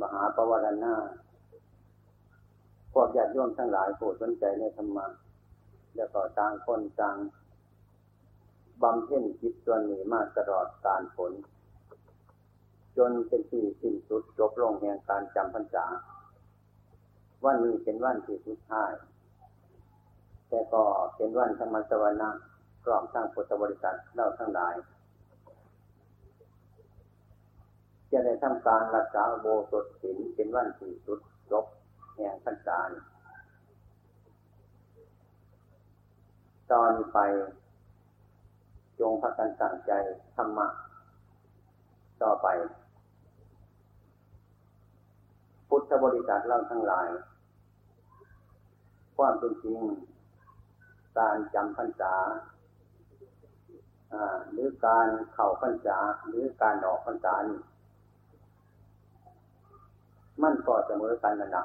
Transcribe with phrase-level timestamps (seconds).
[0.00, 0.94] มหาปวารณา
[2.92, 5.06] พวกญาติโยมทั้งหลายผู้สนใจในธรรมะ
[5.96, 7.16] แล้วก็ต่างคนต่าง
[8.82, 11.32] บำเพ็ญจิตส่วนนี้มาตลอดการผล
[12.96, 15.86] จนเป็นที่สิ้นสุดจบลงแห่งการจำพรรษา
[17.44, 18.92] วันนี้เป็นวันที่สุดท้าย
[20.48, 20.82] แต่ก็
[21.16, 22.42] เป็นวันธรรมสวรรค์
[22.84, 24.74] พร้อมทั้งพุทธบริษัทเราทั้งหลาย
[28.12, 31.64] จะได้ทำการรักษาโบสถศีลเป็นวันที่สุดจบ
[32.14, 32.78] แห่งพรรษา
[36.70, 37.18] ตอนไป
[39.00, 39.92] จงพักกันสั่งใจ
[40.36, 40.66] ธรรมะ
[42.22, 42.48] ต่อไป
[45.68, 47.08] พุทธบริษัทเราทั้งหลาย
[49.16, 49.80] ความเป็นจริง
[51.18, 52.14] การจำพรรษา
[54.52, 57.60] หรือการเข่าพรรษาหรือการออกพรรษานี่
[60.42, 61.64] มันก็เสมอกันนั่นแหละ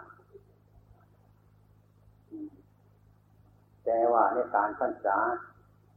[3.85, 5.17] แต่ว่าในการพรรษา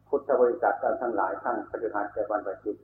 [0.09, 2.77] พุทธบริษัทเราทั้งหลายทั้งปฏิบัตแต่วันประจิต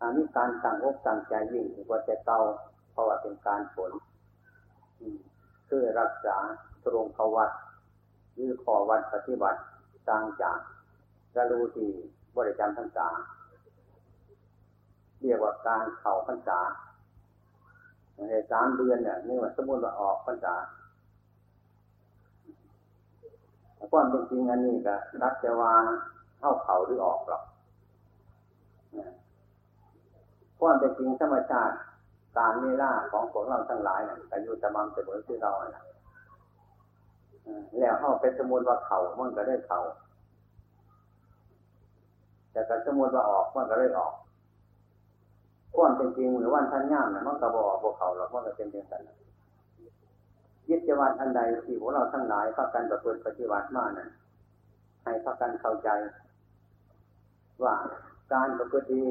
[0.00, 2.38] อันนี้การตั้งอกตั้งใจยิ่งกว่าแต่เก่า
[2.92, 3.92] เพราะว่าเป็นการผล
[5.68, 6.36] คือรักษา
[6.84, 7.50] ตรงขวัด
[8.34, 9.60] หรือขอวัดปฏิบัติ
[10.10, 10.58] ต่างจาก
[11.36, 11.90] ระลูที่
[12.36, 13.08] บริจารพรรษา
[15.22, 16.58] เรียกว่าการเข่าพรรษา
[18.26, 20.54] ในสามเดือนเนี่ยนี่ว่าสมมติว่าออกพรรษา
[23.92, 25.84] ความเป็นจริงอันนี้ก็รักจะวาง
[26.38, 27.42] เข้าเขาหรือออกหรอก
[30.60, 31.76] ความเป็นจริงธรรมชาติ
[32.38, 35.84] การเวลาของพวกเราทั้งหลายเนี่ยแต่อยู่สม่ำเสมอที่เราเนี่ย
[37.78, 39.80] แล้วเข้าเป็นสมุนว่าเขามันก็ได้เขา
[42.52, 44.14] แต่ก็สมุนว่าออกมันก็ได้ออก
[45.76, 48.98] ความเป็นจริงหรือวันท่านย่ามเนี่ยมันก็บอกพวกเขาหรอกมันก็เป็นเพียงแต่
[50.68, 54.10] ยึดจวันอันใดที่พวกเราทั้งหลายพักกันประพฤติปฏิบัติมานั้น
[55.04, 55.88] ให้พักกันเข้าใจ
[57.64, 57.74] ว่า
[58.32, 59.04] การประพฤติดี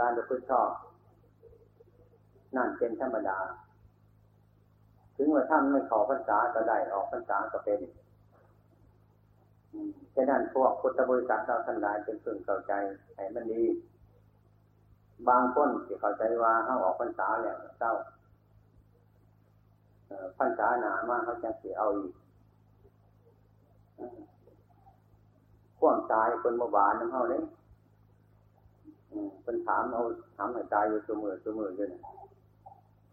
[0.00, 0.70] การประพฤติชอบ
[2.56, 3.38] นั่นเป็นธรรมดา
[5.16, 7.80] ถึงว่าท่านไม่ขอพรรษาก็ได้ออกพรรษาก็เป็น
[10.14, 12.72] ฉะนั้นพวกพุทธบริษัทเราทั้งหลายเป็นพึงเข้าใจ
[13.16, 13.64] ให้มันดี
[15.28, 17.92] บางคนที่เข้าใจว่าเขาออกพรรษาแล้วเจ้า
[20.38, 22.12] พันษาหนามากเขาจะเสียเอาอีก
[25.78, 27.42] ข่วงตายคนมาบานน้ำเขาเลย
[29.42, 30.02] เป็นถามเอา
[30.36, 32.02] ถามให้ตายอยู่ตัวมือตัวมืออยู่เนี่ย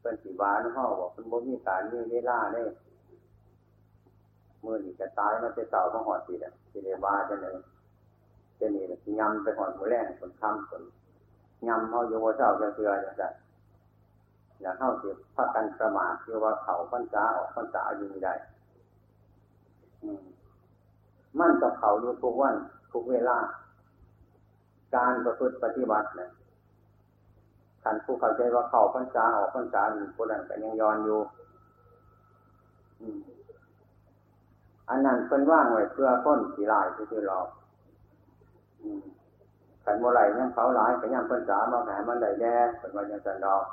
[0.01, 2.67] เป็นสีบานน้ำเขาบอกเป็นบ่มีการมีเวลาเนี่ย
[4.63, 7.55] มื่อนี่จะตายมันจะเต่ามาหอดสีอะสีเดบาจะเนี่ย
[8.59, 8.83] จะนี่
[9.19, 10.81] ยำไปหอดหัวแรงคนคำคน
[11.67, 13.29] ยำเขาอยู่ว่าเจ้าจะเสือจะได้
[14.61, 18.33] อย่าเข้าเสียพักกันประมาทคือว่าเขาพันษาออกพันษาอยู่ไม่ได้
[21.39, 22.55] มั่นกับเขาอยู่ทุกวัน
[22.93, 23.37] ทุกเวลา
[24.95, 26.29] การประพฤติปฏิบัติเนี่ย
[27.83, 31.19] ขันผู้เข้าใจว่าเขาพันษาออกพันษาอยู่คนนั้นก็ยังย้อนอยู่
[34.89, 37.39] อันนั้นเป็นว่างไว้เพื่อพ้นสีลายที่เรา
[39.89, 43.63] ขันโมไหลยังเขาหลายแต่ยังพันษามาแหมมันได้แย่เป็นวันยังสันดอก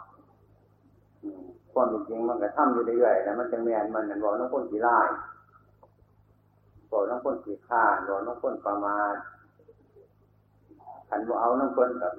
[1.73, 4.97] ความเป็นจริงมันก็ทำอยู่เรื่อยๆแล้วมันจะแมนมันบอกน้องพ้นสีไล่
[6.91, 9.15] บอกน้องพ้นสีข้าบอกน้องพ้นประมาณ
[11.09, 12.13] ขันบอกเอาน้องพ้นกับ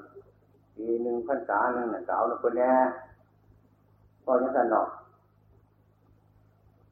[0.75, 2.71] ปีหนึ่งพันษาหนึ่งเนี่ยเอาน้องพ้นแน่
[4.25, 4.87] ก็ยังสันหนอก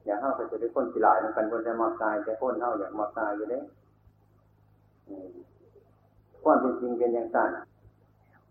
[0.04, 3.60] อยากเข้าไปจะได้พ้นสีไล่นั่นกันพ้นจะมาตายแต่พ้นเข้าอยากมาตายอยู่เด้
[6.48, 7.50] ความเป็นจริงเป็นอย่างสั้น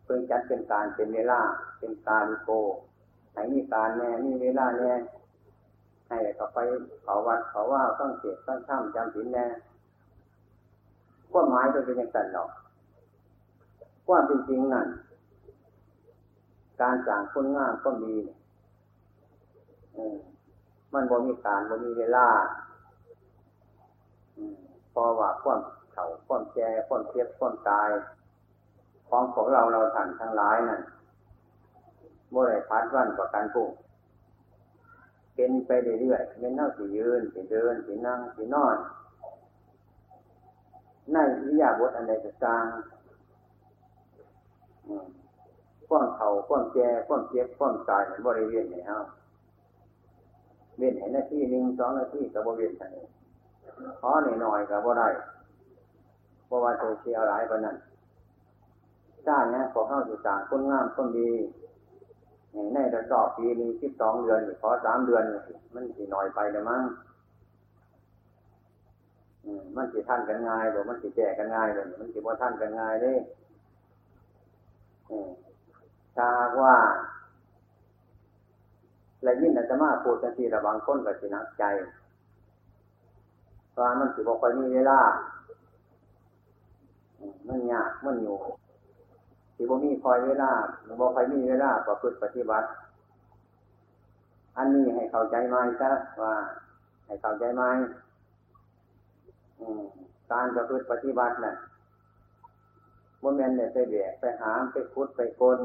[0.03, 1.39] เพิ่งจัดเป็นการเป็นเวลา
[1.79, 2.49] เป็นการโก
[3.33, 4.93] ให้มีการแน่มีเวลาแน่
[6.07, 6.57] ให้ก็ไป
[7.03, 9.45] เขาวัดเขาว่าต้องเสียต้องช่ำจำศีลแน่
[11.31, 12.49] ความหมายก็เป็นอย่างนั้นหรอก
[14.07, 14.87] ความเป็นจริงนั่น
[16.81, 18.13] การสั่งคนง่ายก็มี
[20.93, 22.27] มันบ่มีการบ่มีเวลา
[24.93, 25.59] พอว่าความ
[25.95, 27.89] เข่าความแก่ความเทียบความตาย
[29.09, 30.81] ของของเราเราทันทั้งหลายนั่น
[32.33, 33.67] บ่ได้พัดวันประกันผู้
[35.35, 35.71] เป็นไป
[36.01, 38.77] เรื่อยๆเป็นเท่าสิยืนสิเดินสินั่งสินอน
[41.13, 42.65] ในวิยาบทอันใดก็ตาม
[45.87, 48.97] ความเข่าความแก่ความเจ็บความตายในบริเวณไหนเฮา
[50.77, 52.85] เวียนเห็นหน้าที่หนึ่งสองหน้าที่กับบริเวณไหน
[53.99, 54.09] ขอ
[54.41, 55.09] หน่อยๆกับบ่ได้
[56.45, 57.77] เพราะว่าเธอเชียร์หลายปนั้น
[59.25, 61.31] ชาตินี้ขอเข้าสู่ต่างคนงามคนดี
[62.73, 65.23] ในระดอบปีนี้สิบสองเดือนขอสามเดือน
[65.73, 66.83] มันสิหน่อยไปเลยมั้ง
[69.75, 73.17] มันสิท่านกันง่ายหรือมันสิแก่กันง่ายหรือมันสิว่าท่านกันง่ายเลย
[76.15, 76.75] ถ้าว่า
[79.23, 81.63] และยิ่งอาจะมาพูดกันทีระบางคนกับสินักใจ
[83.79, 84.99] ว่ามันสิบอกไปมีเวลา
[87.47, 88.37] มันยากมันอยู่
[89.55, 90.51] สิบ่มีคอยเวลา
[90.99, 92.67] บอกไปมีเวลาประพฤติปฏิบัติ
[94.57, 95.91] อันนี้ให้เข้าใจไหมซะ
[96.21, 96.33] ว่า
[97.05, 97.63] ให้เข้าใจไหม
[100.31, 101.55] การประพฤติปฏิบัติน่ะ
[103.21, 105.59] บ่แม่นเนี่ยไปแบกไปหามไปคุดไปกล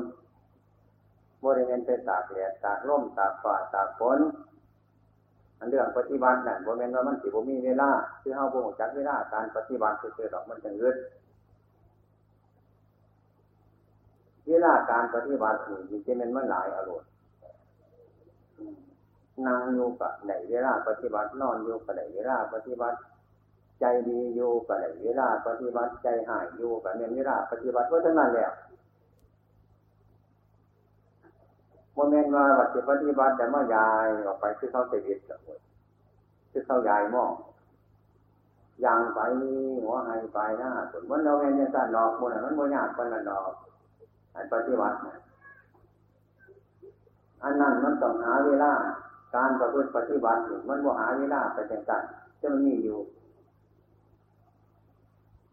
[1.45, 4.21] บริเวณไปตากแดดตากร่มตากฝ่าตากฝน
[5.59, 7.91] อันเรื่องปฏิบัตินั่นบ่แม่นว่ามันสิบ่มีเวลา
[8.23, 10.97] คือเฮาบ่รู้จักเวลาการปฏิบัติคือดอกมันจังอึด
[14.51, 17.09] เวลาการปฏิบัตินี่มันจะเป็นมันหลายอารมณ์
[19.47, 22.99] นั่งอยู่กับไหนเวลาปฏิบัตินอนอยู่กับไหนเวลาปฏิบัติ
[23.81, 28.51] ใจดีอยู่กับไหนเวลาปฏิบัติใจหายอยู่กับเนี่ยเวลาปฏิบัติว่าทั้งนั้นแหละ
[31.95, 35.39] โมเมนต์ว่าวัดปฏิบัติแต่เมื่อยายออกไปคือเขาเสด็จกับ
[36.53, 37.33] คือเขายายมอง
[38.85, 39.19] ยางไป
[39.83, 43.53] หัวหายไปหน้าส่วนมันเราเองยังสั่นดอกมันมันโมยากคนละดอก
[44.35, 44.97] อันปฏิบัติ
[47.43, 48.73] อันนั้นมันต้องหาเวลา
[49.37, 52.03] การประพฤติปฏิบัติมันว่าหาเวลาไปจังกัน
[52.41, 52.99] จะมันมีอยู่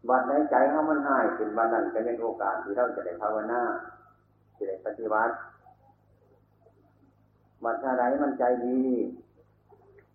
[0.08, 3.62] บัดในใจเขามันหายเป็นบัดนั้นจะเป็นโอกาสที่เราจะได้ภาวนา
[4.56, 5.32] จะได้ปฏิบัติ
[7.64, 8.78] บัดอะไรมันใจดี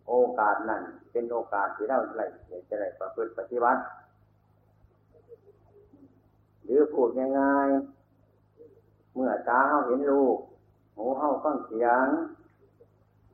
[0.07, 0.81] โอกาสนั้น
[1.11, 2.25] เป็นโอกาสที่เราจะได้
[2.69, 3.81] จะได้ประพฤติปฏิบัติ
[6.63, 8.02] หรือพูดง่ายๆ
[9.13, 10.37] เมื่อตาเขาเห็นรูป
[10.95, 12.05] หูเขาฟังเสียง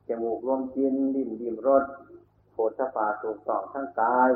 [0.08, 1.84] จมูกรวมกินดิ้นดิ้มรส
[2.52, 4.30] โผฏฐาถูกต้องทั้งกาย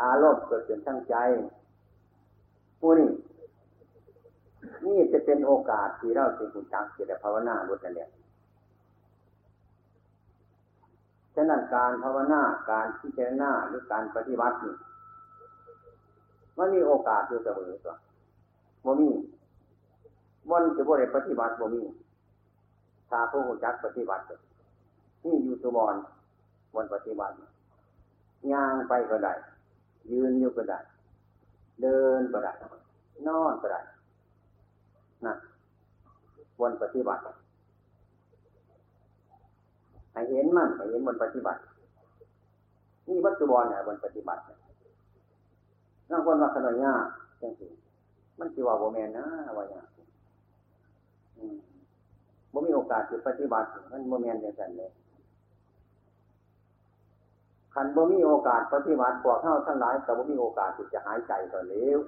[0.00, 1.14] อารมณ์เกิดเป็นทั้งใจ
[2.80, 3.10] ผู้นี้
[4.86, 8.10] นี่จะเป็นโอกาสที่เราจะหุ่นจักจะได้ภาวนาบุตรเนี่ย
[11.34, 14.74] ฉะนั้นการภาวนาการพิจารณาหรือการปฏิบัตินี่
[16.58, 17.96] มันมีโอกาสอยู่เสมอตัว
[18.84, 19.10] บ่มี
[20.50, 21.82] มันจะบ่ได้ปฏิบัติบ่มี
[23.10, 24.24] ถ้าผู้หุ่นจักปฏิบัติ
[25.24, 25.94] นี่อยู่สุบอน
[26.74, 27.34] บนปฏิบัติ
[28.52, 29.32] ย่างไปก็ได้
[30.12, 30.78] ยืนอยู่ก็ได้
[31.82, 32.52] เดินก็ได้
[33.26, 33.80] นอนก็ได้
[35.26, 35.34] นะ
[36.62, 37.22] วันปฏิบัติ
[40.12, 41.60] ให้เห็นมั่นให้เห็นวันปฏิบัติ
[43.08, 44.42] นี่วัตถุบอลเนี่ยวันปฏิบัติ
[46.10, 47.04] นั่งคนว่าขนาดยาก
[47.40, 47.66] จังสิ
[48.38, 49.24] มันสิว่าโบแมนนะ
[49.56, 49.84] ว่าอย่าง
[52.52, 54.90] บ่มีโอกาสจะปฏิบัติมันโบแมนจังสันเลย
[57.74, 61.98] ขันบ่มีโอกาสปฏิบัติพวกเข้าทั้งหลายแต่บ่มีโอกาสที่จะหายใจต่อเร็ว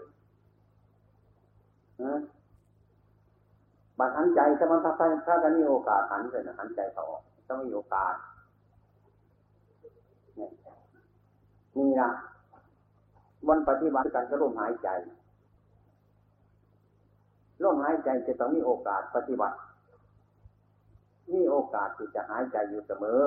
[2.03, 2.15] นะ
[3.99, 4.93] บัดหันใจถ้ามันถ้า
[5.27, 8.15] ถ้ากันมีโอกาสหันเลยนะหันใจเขาออกต้องมีโอกาส
[11.77, 12.11] นี่นะ
[13.49, 14.89] วันปฏิบัติกันก็ลมหายใจ
[17.63, 19.57] ลมหายใจจะต้องมีโอกาสปฏิบัติ
[21.33, 23.21] มีโอกาสที่จะหายใจอยู่เสมอ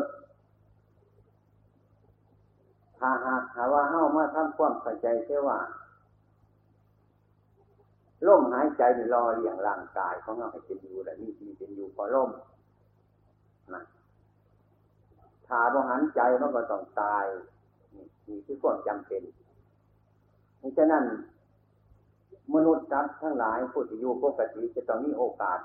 [2.98, 5.60] ถ้าหากหาว่าเฮ้ามาทำความเข้าใจเช่ว่า
[8.28, 12.30] ลมหายใจรอเลี้ยงร่างกายของเราให้เป็นอยู่และนี่ที่เป็นอยู่พอลม
[13.74, 13.84] นะ
[15.48, 17.26] ถ้าบ่หันใจมันก็ต้องตาย
[18.28, 19.22] นี่คือความจำเป็น
[20.78, 21.06] ดังนั้น
[22.54, 25.60] มนุษย์จับทั้งหลายผู้ที่อยู่ปกติจะต้องมีโอกาส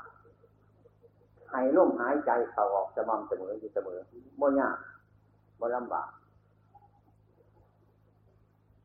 [1.51, 3.99] ให้ลมหายใจเข้าออกสม่ำเสมออยู่เสมอ
[4.41, 4.77] บ่ยาก
[5.61, 6.09] บ่ลำบาก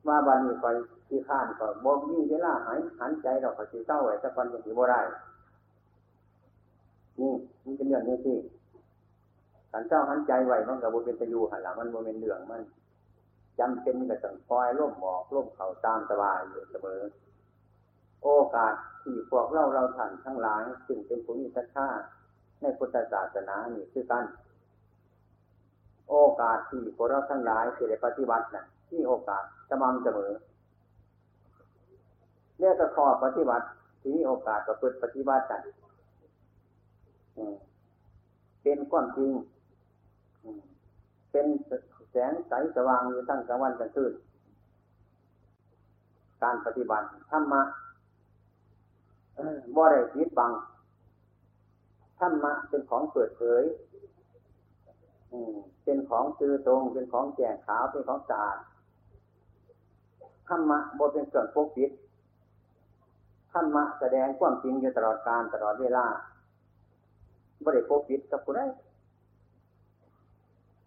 [0.07, 0.75] มาบันนี้คอย
[1.07, 5.01] ที่ข้านก็บ่มีเวลาหายหันใจเราก็สิเศร้าไว้แต่ก่อนยังสิบ่ได้
[7.19, 8.37] นี่มันเป็นเรื่องนี้ที่
[9.71, 12.61] ขันเจ้าหันใจไว้มันก็บ่เป็นตะยูหันหลังมันบ่เป็นเรื่องมัน
[13.59, 16.99] จำเป็นก็ต้องคอยร่มหมอกร่มเข่าตามสบายอยู่เสมอ
[18.23, 21.87] โอกาสที่พวกเราเราท่านทั้งหลายซึ่งเป็นผู้มีศรัทธา
[22.61, 24.25] ในพุทธศาสนานี่คือกัน
[26.09, 30.31] โอกาสที่พวกเราทั้งหลายที่ได้ปฏิบัตินะ่ะมีโอกาสสม่ำเสมอ
[32.59, 33.65] เนี่ยก็ขอปฏิบัติ
[34.01, 35.61] ที่มีโอกาสก็เปิดปฏิบัติกัน
[38.63, 39.31] เป็นความจริง
[41.31, 41.47] เป็น
[42.11, 44.13] แสงใสสว่างอยู่ตั้งกลางวันกลางคืน
[46.43, 47.61] การปฏิบัติธรรมะ
[49.75, 50.51] บ่ได้ปิดบัง
[52.19, 53.63] ธรรมะเป็นของเปิดเผย
[55.83, 58.57] เป็นของจือตรง เป็นของแจ่ขาว เป็นของสะอาด
[60.47, 61.91] ธรรมะบทเป็นเครื่องปกปิด
[63.51, 66.05] ธรรมะแสดงความจริงอยู่ตลอดการตลอดเวลา
[67.65, 68.61] บริโภคปิดกับผู้ใด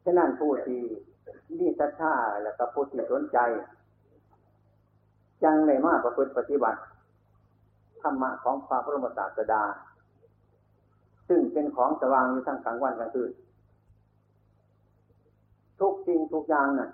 [0.04, 0.82] ฉะนั้นผู้ที่
[1.58, 3.38] นี่ศรัทธาแล้วก็ผู้ที่สนใจ
[5.42, 6.80] จังในมากประพฤติปฏิบัติ
[8.08, 9.62] รรมะของพระพุทธศาสดา
[11.28, 13.30] ซึ่งเป็นของสว่างอยู่ทั้งกลางวันกลางคืน
[15.80, 16.90] ทุกสิ่งทุกอย่างนะ่ะ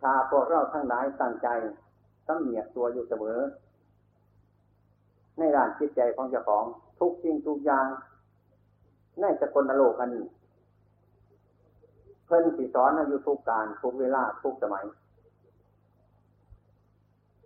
[0.00, 1.48] ถ้าพวกเราทั้งหลายตั้งใจ
[2.26, 3.38] สำเนียกตัวอยู่เสมอ
[5.38, 6.64] ในด้านจิตใจของเจ้าของ
[7.00, 7.86] ทุกสิ่งทุกอย่าง
[9.20, 10.24] ในสกลโลกอันนี้
[12.26, 14.84] เพิ่นสิสอนอยู่ทุกการทุกเวลาทุกสมัย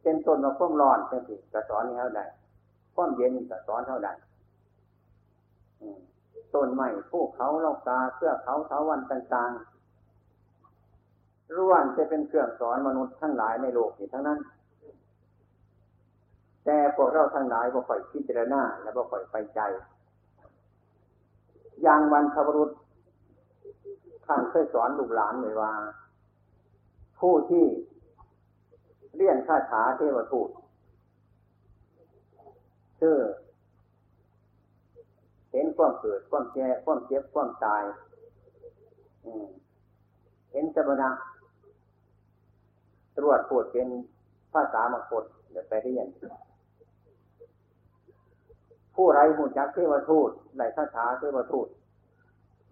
[0.04, 2.22] เป็นต้นมาพ่วมร้อนเป็นสิกระสอนเท่าใด
[2.94, 4.08] พ่วมเย็นกระสอนเท่าใด
[6.54, 14.38] ต้นไม้ภูเขาเลากาเสื้อเขาเทาวันต่างๆร่วนจะเป็นเครื่องสอนมนุษย์ทั้งหลายในโลกนี้ทั้งนั้น
[16.64, 19.60] แต่พวกเราทั้งหลายบ่ค่อยพิจารณาและบ่ค่อยไปใจ
[21.82, 22.70] อย่างวันพระรุษ
[24.26, 25.72] ท่านเคยสอนลูกหลานเลยว่า
[27.20, 27.64] ผู้ที่
[29.16, 30.50] เรียนคาถาเทวทูต
[33.00, 33.18] ชื่อ
[35.52, 37.82] เห็นความเกิดความแก่ความเจ็บความตาย
[40.52, 41.10] เห็นสมณะ
[43.16, 43.88] ตรวจปวดเป็น
[44.52, 46.06] ภาษามกฏเดี๋ยวไปเรียน
[48.94, 51.68] ผู้ไรหุ่นจักเทวทูตไรคาถาเทวทูต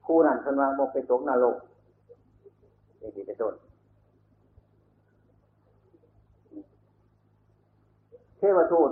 [0.07, 1.57] ผู้นั้นคนว่าบอกไปตกนรก
[3.01, 3.55] นี่ที่จะต้น
[8.45, 8.91] เทวทูต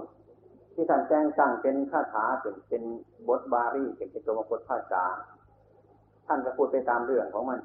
[0.74, 2.82] ที่ท่านแจ้งตั้งเป็นคาถาเป็นเป็น
[3.28, 5.04] บทบาลีเป็นเป็นตัวมงคลภาษา
[6.26, 7.60] ท่านก็พูดไปตามเรื่องของมัน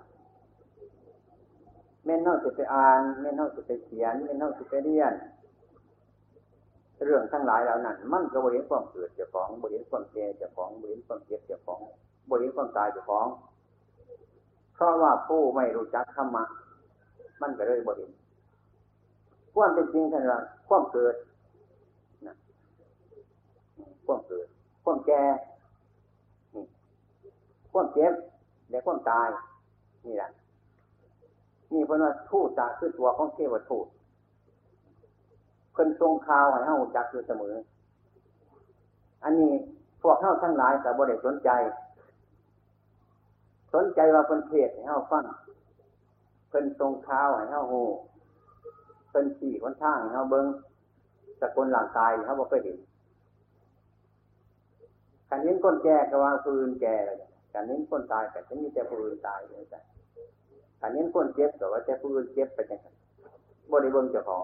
[2.06, 5.14] เม่นเท่าสิไปอ่านเม่นเท่าสิไปเขียนเม่นเท่าสิไปเรียน
[7.06, 11.80] เรื่องทั้งหลายเหล่านั้น มันก็บริเวณความเกิดเจ้าของบริเวณความแก่เจ้าของบริเวณความเจ็บเจ้าของ
[12.30, 13.28] บริเวณความตายเจ้าของ
[14.74, 16.44] เพราะว่าผู้ไม่รู้จักธรรมะ
[17.42, 18.14] มันก็เลยบริเวณ
[19.56, 20.40] ความเป็นจริงท่านว่า
[20.70, 21.16] ความเกิด
[24.08, 24.48] ความเกิด
[24.84, 25.24] ความแก่
[27.72, 28.14] ความเจ็บ
[28.70, 29.28] และความตาย
[30.06, 30.30] นี่แหละ
[31.74, 33.88] นี่เพราะว่าทูตจากคือตัวของเทวทูต
[35.74, 37.56] เพิ่นทรงข่าวให้เฮาจักอยู่เสมอ
[39.24, 39.52] อันนี้
[40.02, 41.50] พวกเฮาทั้งหลายแต่บ่ได้สนใจ
[43.74, 45.26] สนใจว่าเพิ่นเทศให้เฮาฟัง
[46.50, 47.88] เพิ่นทรงข่าวให้เฮาฮู้
[49.10, 50.46] เพิ่นสี่คนทางให้เฮาเบิ่ง
[51.42, 52.78] สกุลหลังกายเฮาบ่เคยเห็น
[55.30, 56.96] การเห็นคนแก่ก็ว่าฟืนแก่
[57.54, 59.82] การเห็นคนตายก็จะมีแต่ฟืนตายเลยจ้ะ
[60.82, 62.80] การเห็นคนเจ็บก็ว่าแต่ฟืนเจ็บไปจัง
[63.72, 64.44] บริบทเจ้าของ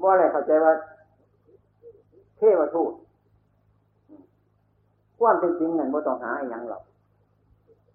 [0.00, 0.72] บ่อะไรเข้าใจว่า
[2.36, 2.92] เทวทูต
[5.18, 6.82] ความเป็นจริงนั่นบ่ต้องหาอย่างหรอก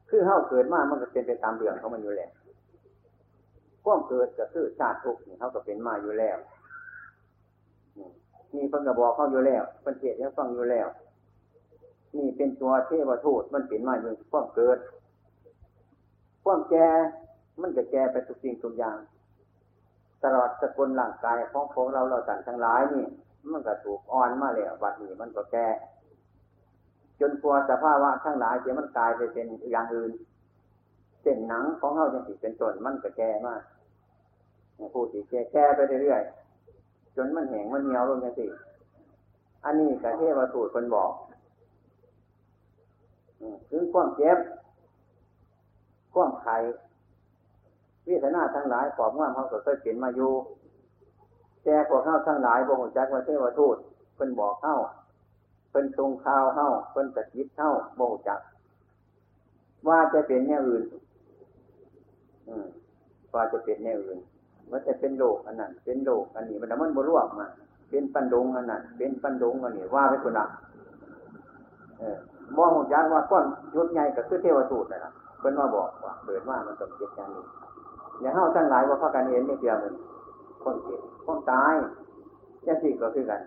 [0.10, 2.32] คือเฮาเกิดมามันก็เป็นไปตามเรื่องของมันอยู่แล้ว
[3.84, 6.38] ความเกิดก็คือชาติทุกข์เขาก็เป็นมาอยู่แล้ว
[8.56, 10.88] มีเพิ่งกระบอกเขาอยู่แล้วเพิ่นเทศให้ฟังอยู่แล้ว
[12.18, 14.78] นี่เป็นตัวเทวทูตมันเป็นมาอยู่ความเกิด
[16.44, 16.88] ความแก่
[17.62, 18.98] มันจะแก่ไปทุกสิ่งทุกอย่าง
[20.24, 23.06] ตลอดสกุลร่างกายของพวกเราเราสั่นทั้งหลายนี่
[23.52, 25.68] มันก็ถูกอ่อนมาแล้วบัดนี้มันก็แก่
[27.20, 30.12] จนกลัวสภาวะทั้งหลายจะมันกลายไปเป็นอย่างอื่น
[31.22, 33.62] เส้นหนังของเขาจะติเป็นต้นมันก็แก่มาก
[34.94, 38.46] ผู้ที่แก่แก่ไปเรื่อยๆจนมันแห้งมันเหี่ยวลงอย่างสิ
[39.66, 41.12] อันนี้กระเทวทูตคนบอก
[43.70, 44.38] ถึงความเจ็บ
[46.14, 46.58] ความไข่
[48.08, 50.32] วิสนาทั้งหลายขอบง่ามเขาก็เคยเปลี่ยนมาอยู่
[51.64, 53.78] แต่พวกเข้าทั้งหลายบอกจักว่าเทวทูต
[54.16, 54.76] เพิ่นบอกเข้า
[55.70, 58.40] เพิ่นทรงข่าวเข้าเพิ่นตัดยิบเข้าบอกจัก
[59.88, 60.84] ว่าจะเป็นแนวอื่น
[63.34, 64.20] ว่าจะเป็นแนวอื่น
[64.72, 67.48] ว่าจะเป็นโลกอันนั้นเป็นโลกอันนี้มันมันบรวมมา
[67.90, 70.46] เป็นปันดงอันนั้นเป็นปันดงอันนี้ว่าไปคนละ
[72.58, 77.44] มองหุ่นยักว่าก้อนยุดใหญ่ก็คือเทวทูตนะเพิ่นมาบอกว่าเกิดว่ามันต้องเจ็บอย่างนี้
[78.22, 79.94] อย่าเฮาทั้งหลายว่าพากันเห็นไม่เพียงมัน
[80.64, 81.74] คนเจ็บคนตาย
[82.68, 83.42] ยังสี่งก็คือกัน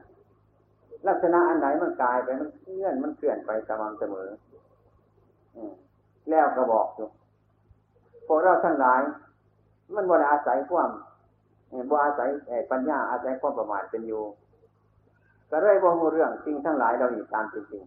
[1.08, 4.28] ลักษณะอันไหนมันกลายไปมันเคลื่อนมันเคลื่อนไปสม่ำเสมอ
[6.30, 7.08] แล้วก็บอกอยู่
[8.26, 9.00] พวกเราทั้งหลาย
[9.94, 10.90] มันบ่ได้อาศัยความ
[11.90, 12.28] บ่อาศัย
[12.70, 14.23] ปัญญาอาศัยความประมาทเป็นอยู่
[15.50, 17.82] ก็เลยบ่รู้เรื่องจริงทั้งหลายเราอีกตามจริง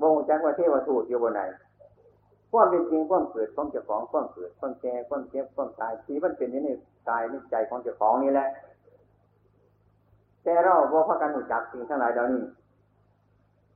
[0.00, 1.42] บ่งจักว่าเทวทูตอยู่บนไหน
[2.50, 6.70] ความเป็นจริงความเกิดของเจ้าของความเกิดความแก่ความเจ็บความตายที่มันเป็นอยู่ใน
[7.08, 8.48] กายในใจของเจ้าของนี่แหละ
[10.44, 12.44] แต่เราบ่พักกันรู้จักสิ่งทั้งหลายเหล่านี้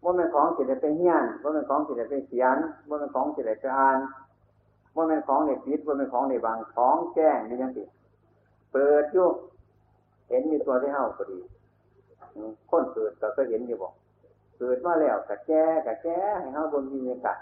[0.03, 2.57] ว่าเป็นของสิได้ไปเฮียนว่าเป็นของสิได้ไปเขียน
[2.89, 3.99] ว่าเป็นของสิได้ไปอ่าน
[4.97, 7.83] ว่าเป็นของในปิดว่าเป็นของในบางของแจ้งนี่ยังสิ
[8.73, 9.27] เปิดอยู่
[10.29, 11.39] เห็นอยู่ตัวที่เฮาก็ดี
[12.71, 13.93] คนเกิดก็เคยเห็นอยู่บอก
[14.59, 17.39] เกิดมาแล้วกะแก้กะแก้ให้เฮาบนมีกัน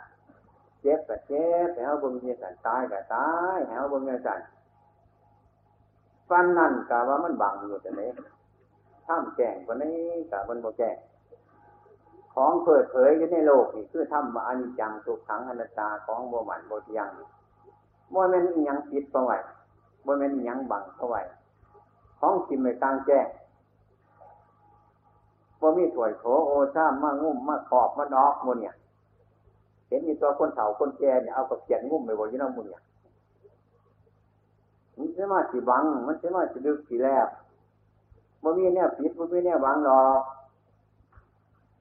[0.81, 4.41] เจ็บกะเจ็บให้เฮาบนมีกันตายกะตายให้เฮาบนมีกัน
[6.29, 8.01] ฟันนั่นกะว่ามันบังอยู่แต่ไหน
[9.07, 9.99] ท่ามแจ้งกว่านี้
[10.31, 10.97] กะมันบ่แจ้ง
[12.35, 17.11] ของเปิดเผยอยู่ในโลกนี่คือทำมอนิจจังทุกขังอนัตตาของโมหมันโมทยัง
[18.11, 19.39] โมเมนยังปิดเอาไว้
[20.05, 21.21] โมเมนยังบังเอาไว้
[22.21, 23.27] ของจิมไม่กลางแจ้ง
[25.65, 28.75] ว่ามีถวยโถโอชามมางุ่มมาขอบมาดอกมเนี่ย
[29.89, 32.83] เห็นมีตัวคนเฒ่าคนแก่เนี่ยเอากับเขียนงุ่มไปบนยี่น้ำมุนเนี่ย
[34.97, 37.29] มันจะมาสีบัง มันจะมาสีลึกสีแลบ
[38.43, 40.21] ว่ามีเนี่ยปิดว่ามีเนี่ยบังหรอก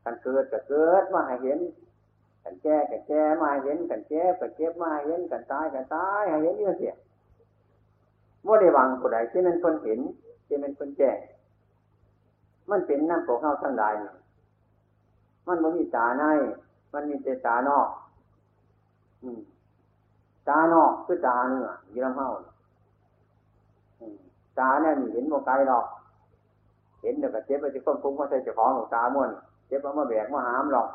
[0.03, 1.59] กันเกิดก็เกิดมาให้เห็น
[2.43, 6.95] กันแก่กันแก่มาให้เห็นกันแก่กันเจ็บมาให้เห็นกันตายกันตายให้เห็นเยอะเสีย
[8.45, 9.99] ว่าได้วังผู้ใดที่มันคนเห็น
[10.47, 11.11] ที่มันคนแก่
[12.69, 13.85] มันเป็นน้ำของเข้าทั้งใด
[15.47, 16.23] มันไม่มีตาใน
[16.93, 17.87] มันมีแต่ตานอก
[19.23, 19.39] อืม
[20.47, 22.27] ตานอกคือตาเนื้อยี่ลำเฮา
[24.59, 25.85] ตาเนี่ยมีเห็นโมไกลหรอก
[27.01, 29.29] เห็นเดี๋ยวก็เจ็บไปที่ก้มพุ้งมาใส่เจ้าของของตาม้วน
[29.67, 30.87] เจ็บเอามาแบกมาหามหรอก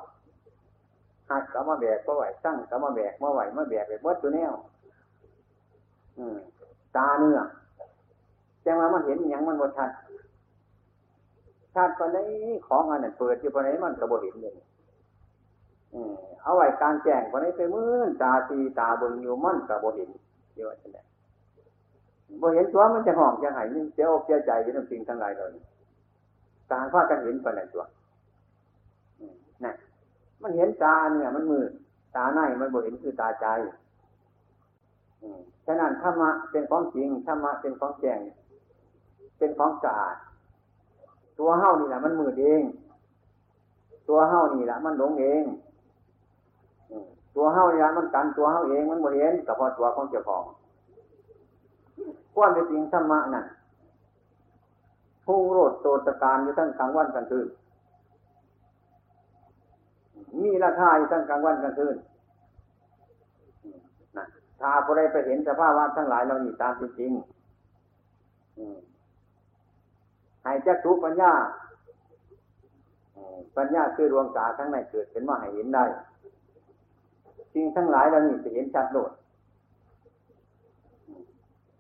[1.30, 4.52] หักก็มาแบกก็ไหวตั้งก็มาแบกมาไหวมาแบกไปเบิดตัวแนว
[6.96, 7.38] ตาเนื้อ
[8.62, 14.52] แจังว่ามันเห็นอย่างมันหมดทันาติปานนี้ของอันนั้นเปิดอยู่ปานนี้มันกระโบเห็นเลย
[16.42, 20.10] เอาไว้การแจ้งปานนี้ไปมื่นตาตีตาเบิ่งอยู่มันกระโบเห็น
[20.56, 20.98] เยอะจังได
[22.40, 25.52] บ่เห็นตัวมันจะห้องจะหายนี่เสียอกเสียใจอยู่ทั้งสิ่งทั้งหลายเลย
[26.70, 27.84] ตางว่ากันเห็นปานนั้นตัว
[29.64, 29.76] นั่น
[30.42, 31.64] มันเห็นตาเนี่ย มันมือ
[32.16, 33.46] ตาในมันบ่เห็นคือตาใจ
[35.66, 38.20] ฉะนั้นธรรมะเป็นของจริงธรรมะเป็นของแจ้ง
[39.38, 40.16] เป็นของสะอาด
[41.38, 42.62] ตัวเฮ้านี่แหละมันมืดเอง
[44.08, 45.44] ตัวเฮ้านี่แหละมันหลงเอง
[47.36, 50.44] ตัวเฮ้านี่แหละมันกันตัวเฮ้าเองมันบ่เห็นแต่พอตัวของเจ้าของ
[52.34, 53.46] ความเป็นจริงธรรมะนั่น
[55.26, 57.46] พุ่งโรดโตตการอยู่ทั้งกลางวันกลางคืน
[60.42, 61.96] มีราคาอยู่ทั้งกลางวันกลางคืน
[64.60, 67.12] ถ้าผู้ใดไปเห็นสภาพว่าทั้งหลายเรานี่ตามจริง
[70.48, 71.32] ให้จักรุปัญญา
[73.56, 75.84] ปัญญาคือดวงตาทั้งในเกิดเป็นมาให้เห็นได้
[77.52, 79.10] สิ่งทั้งหลายเรานี่จะเห็นชัดโดด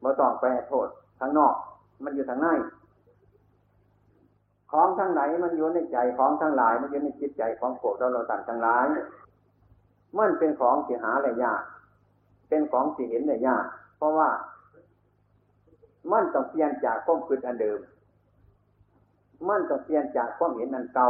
[0.02, 0.88] มาต้องไปโทษ
[1.20, 1.54] ทางนอก
[2.04, 2.48] มันอยู่ทางใน
[4.72, 8.86] ของทั้งไหนมันอยู่ในใจของทั้งหลาย มันอยู่ในจิตใจของพวกเราเราต่างทั้งหลาย
[10.18, 11.62] มันเป็นของที่หาอะไรยาก
[12.48, 13.64] เป็นของที่เห็นได้ยาก
[13.96, 14.30] เพราะว่า
[16.12, 17.78] มันต้องเปลี่ยนจากความคิดอันเดิม
[19.48, 21.08] มันต้องเปลี่ยนจากความเห็นอันเก่า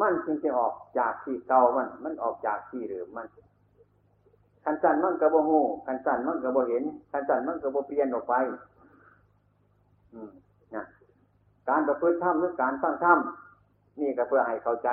[0.00, 3.26] มันจึงจะออกจากที่เก่ามัน มันออกจากที่เดิมมัน
[4.64, 8.34] ขันสันมันกระโบหูขันสันมันกระโบเห็นขันสันมันกระโบเปลี่ยนออกไป
[10.12, 10.30] อืม
[10.74, 10.84] นะ
[11.68, 13.18] การประพฤติธรรมหรือการฟังธรรม
[14.00, 14.88] นี่ก็เพื่อให้เข้าใจ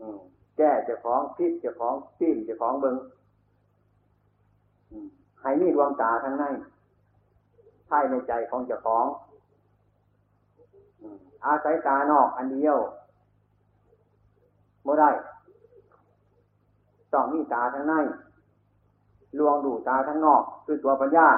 [0.00, 0.18] อืม
[0.56, 2.96] แก้เจ้าของพิษเจ้าของพิมเจ้าของเบิง
[5.40, 6.44] ให้มีดวงตาทั้งใน
[7.88, 9.04] ภายในใจของเจ้าของ
[11.46, 12.76] อาศัยตานอกอันเดียว
[14.84, 15.10] ไม่ได้
[17.12, 17.94] ต้องมีตาทั้งใน
[19.38, 21.28] ลวงดูตาทั้งนอก คือตัวปัญญา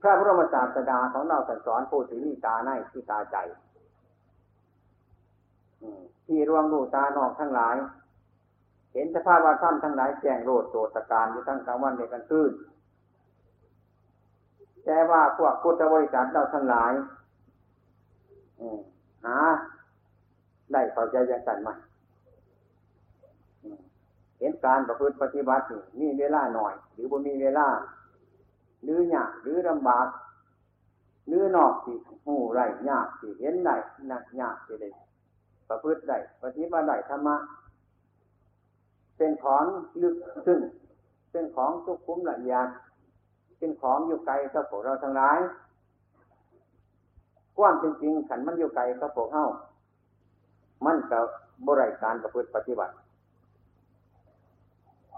[0.00, 3.36] พระพุทธศาสดาของเราสอนผู้ที่มีตาในที่ตาใจ
[6.26, 7.76] ที่รวงดูตานอกทั้งหลาย
[8.92, 12.52] เห็นสภาพว่าถ้ำทั้งหลายแจ้งโรดโตตการอยู่ทั้งกลางวันในกลางคืน
[14.84, 16.92] แต่ว่าพวกพุทธบริษัทเราทั้งหลาย
[19.24, 19.38] หา
[20.72, 21.74] ได้เข้าใจยังสันมา
[24.38, 25.64] เห็นการประพฤติปฏิบัติ
[26.00, 27.66] มีเวลาหน่อย หรือบ่มีเวลา
[28.82, 30.06] หรือยากหรือลำบาก
[31.26, 33.76] หรือนอกที่หูไรยากที่เห็นได้
[34.10, 34.88] นักยากที่ได้
[35.68, 37.36] ประพฤติได้ปฏิบัติได้ธรรมะ
[39.16, 39.64] เป็นของ
[40.02, 40.16] ลึก
[40.46, 40.60] ซึ้ง
[41.30, 42.66] เป็นของทุกคุ้มละเอียด
[43.58, 45.38] เป็นของอยู่ไกลกับพวกเราทั้งหลาย
[47.58, 49.44] ความจริงๆขันมันอยู่ไกลกับพวกเฮา
[50.84, 51.24] มันกับ
[51.68, 52.94] บริการประพฤติปฏิบัติ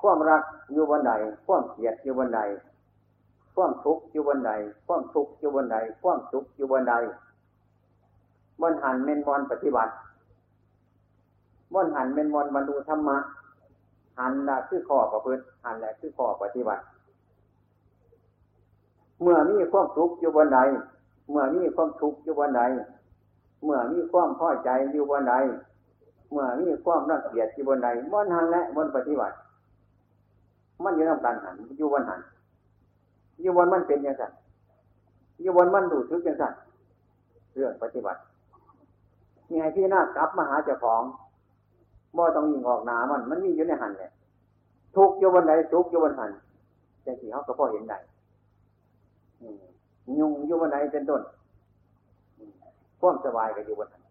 [0.00, 1.12] ความรักอยู่บนใด
[1.46, 2.40] ความเกลียดอยู่บนใด
[3.54, 4.52] ความทุกข์อยู่บนใด
[4.86, 6.94] ความทุกข์อยู่บนใดความสุขอยู่บนใด
[8.60, 9.92] บนหันเมนบอลปฏิบัติ
[11.74, 13.16] บนหันเมนบอลบรรลุธรรมะ
[14.18, 16.82] หันละคือข้อประพฤติหันละคือข้อปฏิบัติ
[19.22, 20.58] เมื่อมีความทุกข์อยู่บนใด
[21.30, 22.62] เมื่อมีความทุกข์อยู่บนใด
[23.64, 25.34] เมื่อมีความพอใจอยู่บนใด
[26.30, 29.34] เมื่อมีความรังเกียจอยู่บนใดบนหันและบนปฏิบัติ
[30.84, 32.20] มันอยู่ในการหันอยู่บนหัน
[33.40, 34.24] อยู่บนมันเป็นย่างไร
[35.42, 36.44] อยู่บนมันดูทึกย่างไร
[37.54, 38.20] เรื่องปฏิบัติ
[39.50, 41.02] มีให้พี่หน้ากลับมาหาเจ้าของ
[42.16, 44.10] บ่ต้องยิงออกหนามัน มันมีอยู่ในหันเนี่ย
[44.96, 46.30] ทุกอยู่บนใดทุกอยู่บนหัน
[47.04, 47.98] จังสีเขาก็พอเห็นได้
[50.18, 51.22] ยุงอยู่บนใดเป็นต้น
[53.00, 54.02] ความสบายก็อยู่บนหัน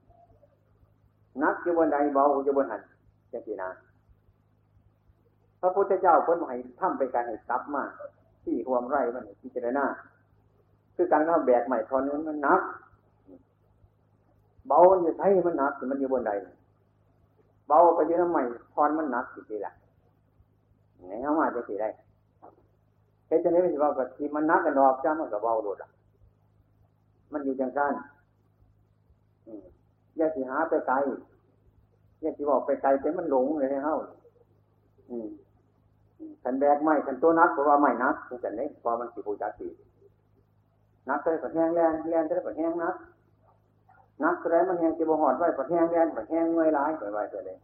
[1.43, 2.81] นักอยู่บนใดเบาอยู่บนหัน
[3.31, 3.69] จังสีนะ
[5.61, 7.89] พระพุทธเจ้าพ้นให้ทำไปการให้ซับมาก
[8.43, 9.85] ที่ความไร่มันพิจารณา
[10.95, 12.61] คือการเข้าแบกใหม่ทอนนี้มันนัก
[14.67, 16.31] เบามันจะใช้มันนักมันอยู่บนใด
[17.67, 19.73] เบาไปเยอะใหม่ทอนมันนักสิทีละ
[21.07, 21.89] ไหนเข้ามาจะสิได้
[23.29, 25.89] เฮ้จะนี้ไม่ใช่ว่ากับที่มันนักกันดอกจ้ามันกับเบาโดดอะ
[27.33, 27.93] มันอยู่จังกัน
[30.17, 30.95] อย่าสิหาไปไกล
[32.21, 33.95] อย่าสิบอกไปไกลแต่มันหลงเลยให้เฮ้า
[35.09, 35.27] อืม
[36.43, 39.67] ขันแบกไม่ขันตัวนักเพราะว่าไม่นักขันนี้พอมันสิบูจักสี
[41.09, 42.95] นักก็เลยปัดแห้งแรงแรงก็เลยปัดแห้งนัก
[44.23, 47.57] นักก็เลยมันแห้งจีบหอดไว้ปัดแห้งแรงปัดแห้งเงยร้ายไปไว้ไปเลย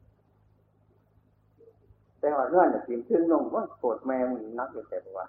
[2.19, 5.25] แต่ว่าเงื่อนเนี่ยถิ่มขึ้นลงว่าโกรธแม่มึงนักอยู่แต่ว่า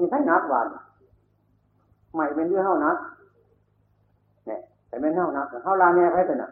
[0.00, 0.66] มีใครนักวัน
[2.14, 2.96] ใหม่เป็นเรื่องเท่านัก
[4.46, 6.50] เนี่ยแต่ไม่เท่านักเท่าลาเมียใครแต่น่ะ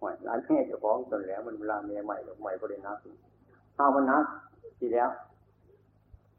[0.00, 2.96] หวยร้านแม่จะฟ้องจนแล้ว มันลาเมียใหม่หรือใหม่บริณัก
[3.76, 4.24] เอามันนัก
[4.78, 5.08] ทีแล้ว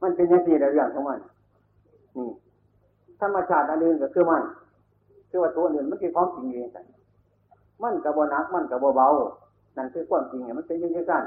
[0.02, 1.20] มันเป็นยังไงเรื่องของมัน
[2.18, 2.28] นี่
[3.20, 4.44] ธรรมชาติอันอื่นก็คือมัน
[5.30, 6.86] คือว่าตัวอื่นมันคือความจริงเองกัน
[7.84, 9.08] มันกับบนักมันกับเบา
[9.78, 11.24] นั่นคือความจริงเนี่ยมันเป็นยังไงกัน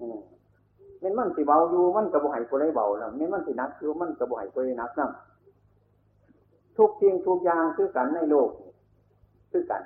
[0.00, 0.18] อืม
[1.02, 5.10] มันมันสิเบาอยู่มันกับบ่หายกูได้เบาแล้วมันมันสินักอยู่มันกับบ่หายกูได้นักนั่ง
[6.76, 8.50] ทุกสิ่งทุกอย่างคือกันในโลก
[9.50, 9.82] คือกัน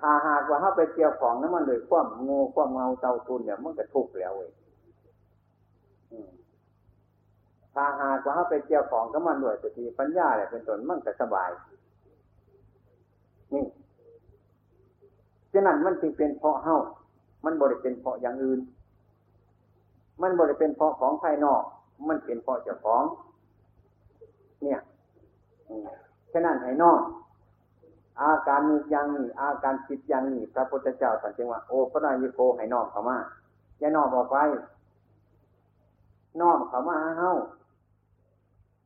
[0.00, 4.50] ถ้าหากว่าเขาไปเกี่ยวของนั้นมันเลยความงูความเงาเตาตุนเนี่ยมันก็ทุกข์แล้วเว้ย
[7.74, 11.50] ถ้าหากว่าเขาไปเกี่ยวของก็มันด้วยสติปัญญาเนี่ยเป็นต้นมันก็สบาย
[13.54, 13.64] นี่
[15.52, 16.76] ฉะนั้นมันจึงเป็นเพราะเฮา
[17.44, 18.60] มันบริเป็นเพราะอย่างอื่น
[20.22, 21.62] มันบริเป็นเพราะของภายนอก
[22.08, 23.02] มันเป็นเพราะเจ้าของ
[24.62, 24.80] เนี่ย
[26.32, 27.00] ฉะนั้นให้นอก
[28.20, 33.18] อาการมีอย่างนี้อาการจิตอย่างนี้พระพุทธเจ้าสันจึงว่าโอพระนายโกให้นอมเข้ามา
[33.78, 34.36] อย่านอมออกไป
[36.40, 37.34] นอมเข้ามาเฮ้า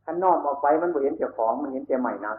[0.05, 2.39] ถ้านอมออกไปมันบ่เห็นเจ้าของมันเห็นแต่ใหม่นัก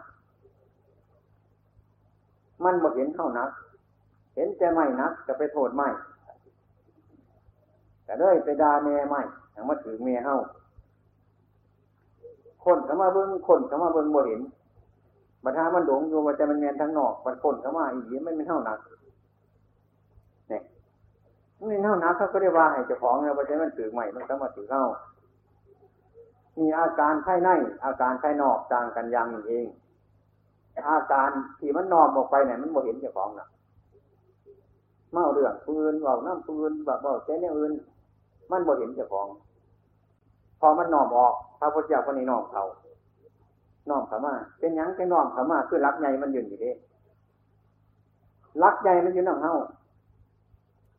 [2.64, 3.50] มันบ่เห็นเท่านัก
[4.34, 5.88] เห็นแต่ใหม่นักจะไปโทษใหม่
[8.08, 9.22] แต่เลยไปด่าแม่ใหม่
[9.54, 10.36] ถึงมาถือเมียเฮา
[12.64, 14.42] คนเข้ามาเบิ้งคนเข้ามาเบิ้งบ่เห็น
[15.44, 18.78] บัดามันหลงอยู่ว่าจะมันเงียนทั้งนอกมันคนเข้ามาอีกไม่เป็นเท่านัก
[20.48, 20.62] เนี่ย
[21.66, 24.84] ไม่เท่านักเขาก็ได้ว่าให้เจ้าของเนี่ยว่าจะมันถือใหม่มันต้องมาถือเข้า
[26.58, 27.48] มีอาการภายใน
[27.84, 29.66] อาการภายนอกต่างกันอย่างนี้เอง
[30.90, 33.48] อาการที่มันนอกออกไปเนี่ยมันโมเห็นเจ้าของนะ
[35.12, 37.72] เมาเรื่องปืนเบาน้ำปืนแบบเบาใจเนี่ยอื่น
[38.50, 39.26] มันโมเห็นเจ้าของ
[40.60, 42.64] พอมันนอมออก พระพุทธเจ้าคนนี้นอมเขา
[43.90, 46.70] น้อมขามา เป็นยังเป็นน้อมขามาคือรักใหญ่มันยืนอยู่เดิ
[48.62, 49.54] รักใหญ่มันอยู่นั่งเฮา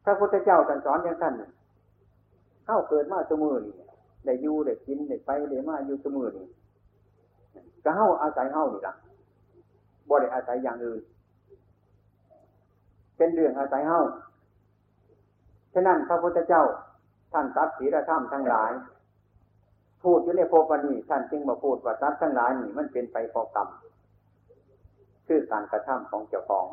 [0.06, 1.34] พระพุทธเจ้าสอนอย่างสั้น
[2.68, 3.74] เฮาเกิดมาสมือนี่
[4.26, 6.46] ได้อยู่ได้กินได้ไปได้มาอยู่สมือนี่
[7.84, 8.94] ก็เฮาอาศัยเฮานี่ละ
[10.10, 11.00] บ่ได้อาศัยอย่างอื่น
[13.18, 14.00] เป็นเรื่องอาศัยเฮา
[15.74, 16.64] ฉะนั้นพระพุทธเจ้า
[17.32, 18.72] ท่านตัดศีลธรรมทั้งหลาย
[20.04, 23.68] พูดอยู่ในโพปนีท่านจึงมาพูดว่าทรัพย์ทั้งหลายนี่มันเป็นไปพอกรรม
[25.28, 26.66] คือการกระทำของเจ้าของ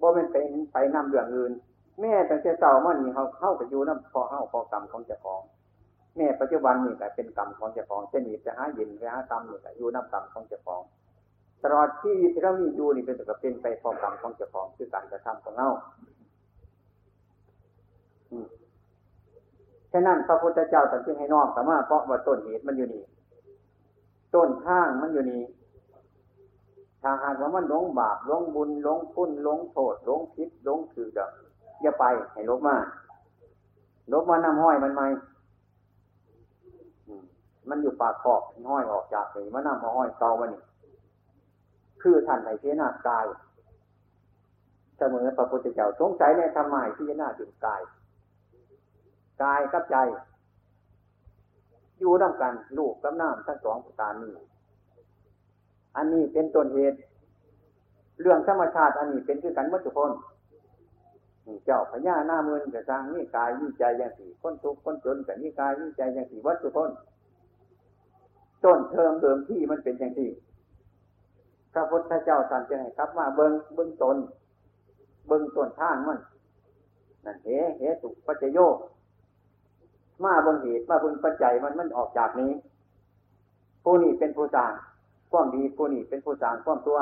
[0.00, 0.36] บ่เป็นไป
[0.72, 1.52] ไปนำเรื่องอื่น
[2.00, 5.42] แม่ตั้งแต่เจ้ามันนี่เขาเข้าไปอยู่น้ำพอเข้าพอกรรมของเจ้าของ
[6.16, 10.82] แม่ปัจจุบันนี่ก็เป็นกรรมของเจ้าของจะหนีจะหาเย็นไปหากรรมนี่ก็อยู่น้ำกรรมของเจ้าของ
[11.62, 15.68] ตลอดที่ที่เรามีอยู่นี่เป็นแต่เป็นไปพอกรรมของเจ้าของคือการกระทำของเรา
[19.92, 23.04] ฉะนั้นพระพุทธเจ้าตรัสจึงให้นอมสามารถเพราะว่าต้นเหตุมันอยู่นี่
[24.34, 25.42] ต้นทางมันอยู่นี่
[27.02, 31.30] ถ้าหากว่ามันหลงบาปหลงบุญหลงพุ่นหลงโทษหลงพิษหลงถือดอก
[31.82, 32.76] อย่าไปให้ลบมา
[34.12, 35.02] ลบมานำห้อยมันไหม
[37.68, 40.62] มันอยู่ปากขอบห้อยออกจากนี่มันนำมาห้อยเตามันนี่
[42.02, 43.26] คือท่านในเจนากาย
[44.98, 47.80] เสมอพระพุทธเจ้าสงสัยในธรรมะที่จะน่าถึงกาย
[49.42, 49.96] กายกับใจ
[51.98, 54.34] อยู่ด้วยกันลูกกับน้ำทั้งสองประการนี้
[55.96, 56.98] อันนี้เป็นต้นเหตุ
[58.20, 60.10] เรื่องธรรมชาติอันนี้เป็นคือกันมัตุพน
[61.64, 66.90] เจ้าพญาหน้ามือนกับสร้างนี่กายนี่ใจอย่างสี่คนทุกคนจนกับนี่กายนี่ใจอย่างสี่วัตถุพน
[68.64, 70.30] ต้นเทิมเดิมที่มันเป็นอย่างที่
[71.72, 74.16] พระพุทธเจ้าท่านจะให้ครับมาเบิ้งเบิ้งตน
[75.26, 76.18] เบิ้งต้นทางมัน
[77.24, 77.48] นั่นเห
[77.78, 78.58] เหตุปัจจโย
[80.24, 82.52] มาเบิ้งเหตุมาเบิ้งปัจจัยมันมันออกจากนี้
[83.84, 84.72] ผู้นี้เป็นผู้สร้าง
[85.30, 86.98] ความดีผู้นี้เป็นผู้สร้างความตัว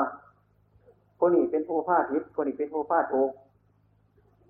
[1.19, 3.31] ผู้นี้เป็นผู้พาผิดผู้นี้เป็นผู้พาถูก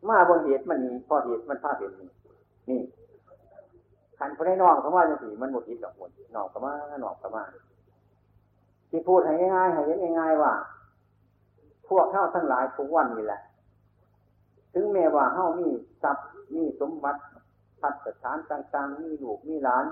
[0.09, 2.09] มาบนเหตุมันนี้พอเหตุมันพาเห็นนี่
[2.69, 2.81] นี่
[4.17, 7.43] ขันพระนองเขาว่าจะสีมันหมดทิศดอกหมดนอกก็มาหนอกก็มา
[8.89, 10.53] ที่พูดให้ง่ายๆให้เห็นง่ายๆว่า
[11.89, 13.41] พวกเข้าทั้งหลายทุกวันนี้แหละ
[14.73, 15.69] ถึงแม้ว่าเข้ามี
[16.03, 17.19] ทรัพย์มีสมบัติ
[17.81, 19.85] พัฒฐานต่างๆ มีลูกมีหลาน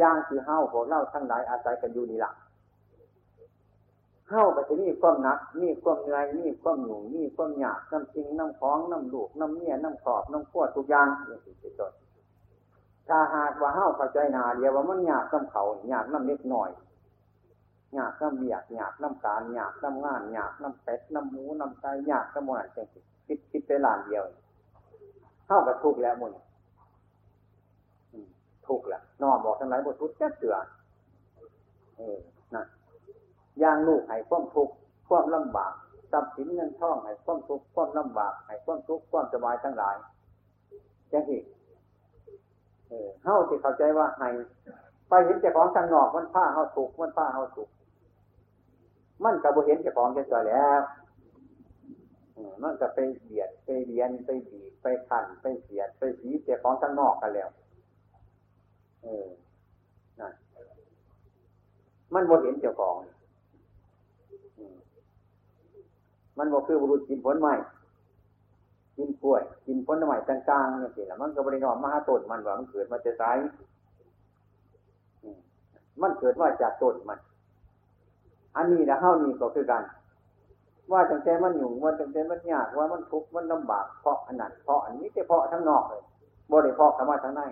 [0.00, 2.32] ย่างที่เฮ้าพวกเล่าทั้งหลายอาศัยกันอยู่นี่แหละ
[4.28, 11.92] เข้าก็จะมีความหนัก มีความเหนื่อยมีความหนุ่มมีความหยาบน้ำจริงน้ำของน้ำลูกน้ำเมียน้ำขอบน้ำขวดทุกอย่างนี่สิเป็นต้น
[13.08, 16.70] ถ้าหากว่าเข้าเข้าใจนาเดียวว่ามันหยาบน้ำเขาหยาบน้ำเล็กหน่อย
[17.94, 24.24] หยาบน้ำเบียดหยาบน้ำการหยาบน้ำงานหยาบน้ำเป็ดน้ำหมูน้ำไก่หยาบน้ำมันจังสิคิดคิดไปหลานเดียว
[25.46, 26.32] เข้ากับทุกแล้วมุน
[28.68, 30.56] ทุกแหละนอนบอกทั้งหลายบททุกแค่เสือ
[31.96, 32.18] เออ
[32.54, 32.64] นะ
[33.62, 34.74] ย่างลูกให้ความทุกข์
[35.08, 35.72] ความลำบาก
[36.12, 39.94] ทรัพย์สินเงินทองให้ความทุกข์ความลำบากให้ความทุกข์ความสบายทั้งหลาย
[41.12, 41.38] จังสิ
[42.88, 44.28] เออเฮาที่เข้าใจว่าให้
[45.08, 47.68] ไปเห็นเจ้าของทางนอกมันผ้าเฮาถูกมันผ้าเฮาถูก
[49.24, 50.80] มันกับเห็นเจ้าของเจะ่อยแล้ว
[52.62, 57.48] มันก็ไปเบียดไปเบียนไปบีบไปขันไปเสียดไปสีเจ้าของทางนอกกันแล้ว
[59.02, 59.26] เออ
[60.20, 60.32] นั่น
[62.14, 62.94] มันบ่เห็นเจ้าของ
[66.38, 67.52] มันบอกคือบุรุษกินผลไม้
[68.96, 73.36] กินกล้วย กินผลไม้ต่างๆนี่สิละมันก็บริโนอมมาต้นมันว่ามันเกิดมาจะตาย
[76.02, 77.18] มันเกิดมาจากต้นมัน
[78.56, 79.82] อันนี้นะเท่านี้ก็คือกัน
[80.92, 86.02] ว่าตั้งแต่มันอยู่ว่าตั้งแต่มันยากว่ามันทุกข์มันลำบากเพราะอันนั้นเพราะอันนี้แต่เพราะทั้งนอกเลย
[86.52, 87.42] บริเพราะเข้ามาทั้งใน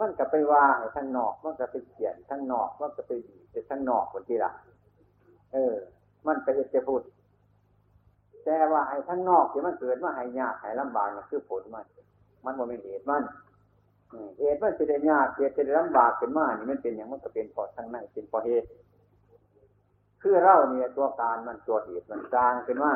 [0.00, 4.52] มันก็ไปว่าให้ทั้งนอก มันก็ไปเขียนทั้งนอก มันก็ไปดีไปทั้งนอกคนที่ละ
[5.52, 5.74] เออ
[6.26, 7.02] มันไปเห็นจะพูด
[8.44, 11.84] แต่ว่าไอ้ทั้งนอกที่มันเกิดมาให้ยากให้ลำบากนั่คือผลมัน
[12.44, 13.22] มันบ่เป็นเหตุมัน
[14.38, 18.68] เหตุมันจะได้ยากเหตุจะได้ลำบากขึ้นมานี่มันเป็นอย่างมันก็เป็นพราะทั้งในเป็นพราะเหตุ
[20.22, 22.92] คือเราเนี่ยตัวการมันตัวเหตุมันสร้างขึ้นมา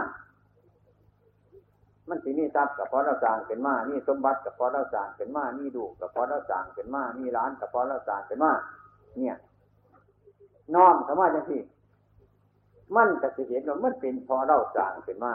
[2.08, 8.52] มันสิมีทรัพย์กับพราะเราสร้างขึ้นมามีสมบัติกับพราะเราสร้างขึ้นมามีดูกับพราะเราสร้างขึ้นมามีร้านกับพราะเราสร้างขึ้นมา
[9.18, 9.36] เนี่ย
[10.74, 11.60] น้อมเข้ามาจังที่
[12.96, 15.32] มันก็จะเห็นว่ามันเป็นพอเราสร้างขึ้นมา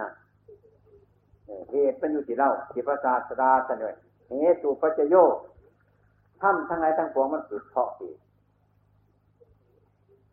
[0.00, 0.08] นะ
[1.70, 3.94] เหตุเป็นอยู่ที่เราที่พระศาสดาเสนอ
[4.30, 5.14] เหตุปัจโย
[6.40, 8.20] ทำทั้งไงทั้งปวงมันเกิดเพราะเหตุ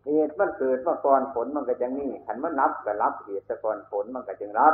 [0.06, 4.74] เหตุมันเกิดมาก่อนผลมันก็จะนี่ขันมันรับก็รับเหตุแต่ก่อนผลมันก็จึงรับ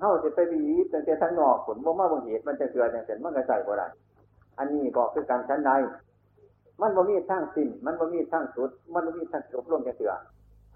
[0.00, 3.86] เฮ้าจะไปบีบแต่ทั้งนอกผลบ่มาบางเหตุมันจะเกิดอย่างเช่นมันก็ใส่บ่ได้
[4.58, 5.70] อันนี้บอกคือการชั้นใด
[6.80, 10.12] มันบ่มีทั้งสิ้นมันบ่มีทั้งสุด มันบ่มีทั้งจบลงจะเสือ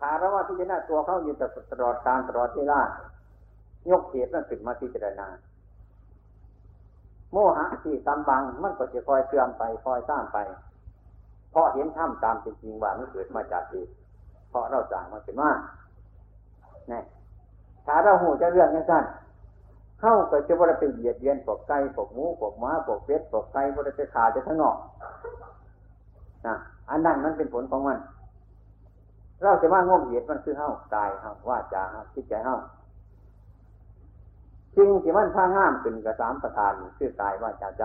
[0.01, 1.35] ถาระว่าพิจารณาตัวเขาอยู่
[1.73, 2.81] ตลอดการตลอดเวลา
[3.91, 5.27] ยกเหตุนั่นขึ้นมาพิจารณา
[7.33, 10.39] โมหะที่ตำบังมันก็จะคอยเชื่อมไปคอยสร้างไป
[11.51, 13.93] เพราะเห็นถ้ำตามจริงว่ามันเกิดมาจากเหตุ
[14.51, 15.51] เพราะเราสั่งมันขึ้นมา
[16.89, 17.03] เนี่ย
[17.91, 19.05] ถ้าเราหูจะเรื่องนี้สั้น
[20.01, 24.77] เข้าก็จะว่าเป็นเหยียดเยียนปกไก่ปกหมูปกม้าปกเป็ดปกไก่ว่าจะขาจะทั้งนอก
[26.47, 26.55] นะ
[26.91, 27.99] อันนั้นมันเป็นผลของมัน
[29.43, 32.57] เราจะว่างงเหตุมันคือเฮ้ากายเฮ้าว่าจาเฮ้าคิดใจเฮ้า
[34.77, 37.85] จริงที่มันพาห้ามขึ้นกับสามประการคือกายว่าจาใจ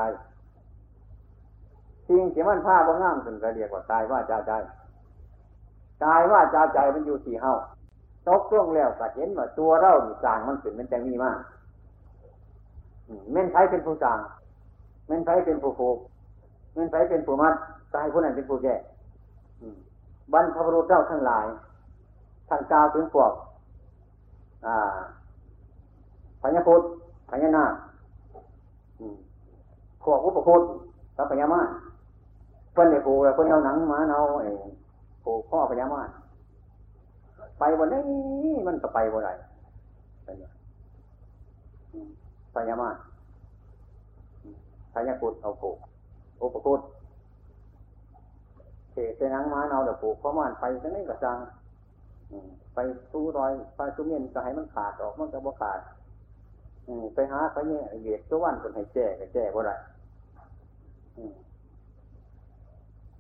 [2.07, 4.51] จริงที่มันพาบ่ห้ามขึ้นก็เรียกว่ากายว่าจาใจ
[6.03, 7.55] กายว่าจาใจมันอยู่ที่เฮ้า
[8.27, 11.39] ตกล่วงแล้วก็เห็นว่าตัวเรามีสางมันขึ้นมันจะมีมาก
[13.31, 14.19] เม่นไผเป็นผู้สาง
[15.07, 15.97] เม่นไผเป็นผู้ผูก
[16.73, 17.55] เม่นไผเป็นผู้มัด
[17.93, 18.75] กายผู้นั้นเป็นผู้แก่
[20.33, 21.45] บรรพบุรุษเจ้าทั้งหลาย
[22.49, 23.31] ท่านกล่าวถึงพวก
[26.41, 26.81] พญาพุทธ
[27.29, 27.73] พญานาค
[30.03, 30.61] พวกอุปคุต
[31.17, 31.61] กับพญามา
[32.73, 34.51] เพิ่นในผูเพิ่นเอาหนังมาเอาไอ้
[35.23, 36.01] ผูพ่อพญามา
[37.59, 38.01] ไปวันนี้
[38.67, 39.29] มันก็ไปวันไหน
[42.53, 42.89] พญามา
[44.93, 45.69] พญาพุทธเอาผู
[46.41, 46.79] อุปคุต
[48.91, 51.37] เตะนังมาเอาเดี๋ยวผูกพ่อมานไปจะไม่กระจัง
[52.75, 52.79] ไป
[53.11, 55.79] สู้รอยไปสู้เมียนก็ให้มันขาดออกมันก็บ่ขาด
[57.15, 59.75] ไปหาไปเนี่ยเหยียดตัววันคนให้แจ้ก็แจ้บ่ได้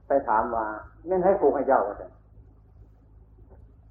[0.07, 0.65] ไปถามว่า
[1.07, 2.07] แม่นให้ผูกให้เจ้าก็ได้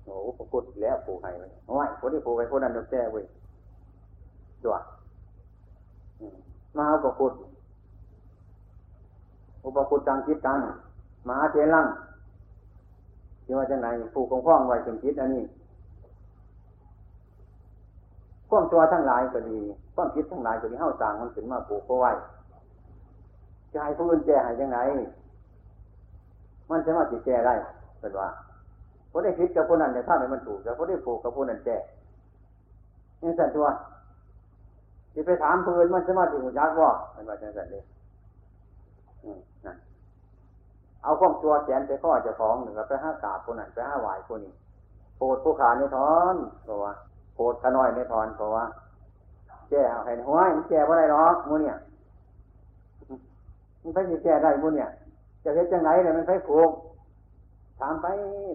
[0.04, 3.24] โอ้ปกุดแล้วผูกให้ไว้ไม่คนที่ผูกไปคนนั้นจะแจ้เว้ย
[4.62, 4.76] จัว
[6.76, 7.32] มาเอาปกุด
[9.64, 10.58] อุปกุดจังคิดตัง
[11.28, 11.86] มหาเจรัง
[13.44, 15.42] ที่ว่าจะไหนผูกของพ้องไว้ถึงคิดอันนี้
[18.48, 19.58] ข้อมตัวทั้งหลายก็ดี
[19.94, 22.12] ข้อมคิดทั้งหลายก็ดีเฮ้าต่างมันถึงมาผูกเอาไว้
[23.72, 24.78] จะให้ผู้อื่นแก้ให้ยังไง
[26.70, 27.54] มันจะมาติดแก้ได้
[28.00, 28.28] เป็นว่า
[29.12, 31.76] พอได้คิดกับผู้นั้นเนี่ยถ้าไม่มันถูกแต่พอได้ผูกกับผู้นั้นแก้
[33.22, 33.66] นี่สันตัว
[35.12, 37.84] ที่ไปถามผู้อื่อนมันจะมาติหัวยักษ์ว่าเป็นว่าจังสันเลย
[39.64, 39.76] นั่น
[41.02, 44.52] เอาข้อมตัวแขนไปข้อจะของหนึ่งไปห้ากาบคนนั้นไปห้าไหวคนนี้
[45.16, 46.92] โปรดผู้ขาในทอนเพราะว่า
[47.34, 48.64] โปรดขน้อยในทอนเพราะว่า
[49.70, 51.76] แก้ให้หัวมันแก้ว่าไรหรอกมูเนี่ย
[53.82, 54.88] มันไปแก้ได้มูเนี่ย
[55.44, 56.70] จะเห็นจังไหนเนี่ยมันไปผูก
[57.82, 58.06] ถามไป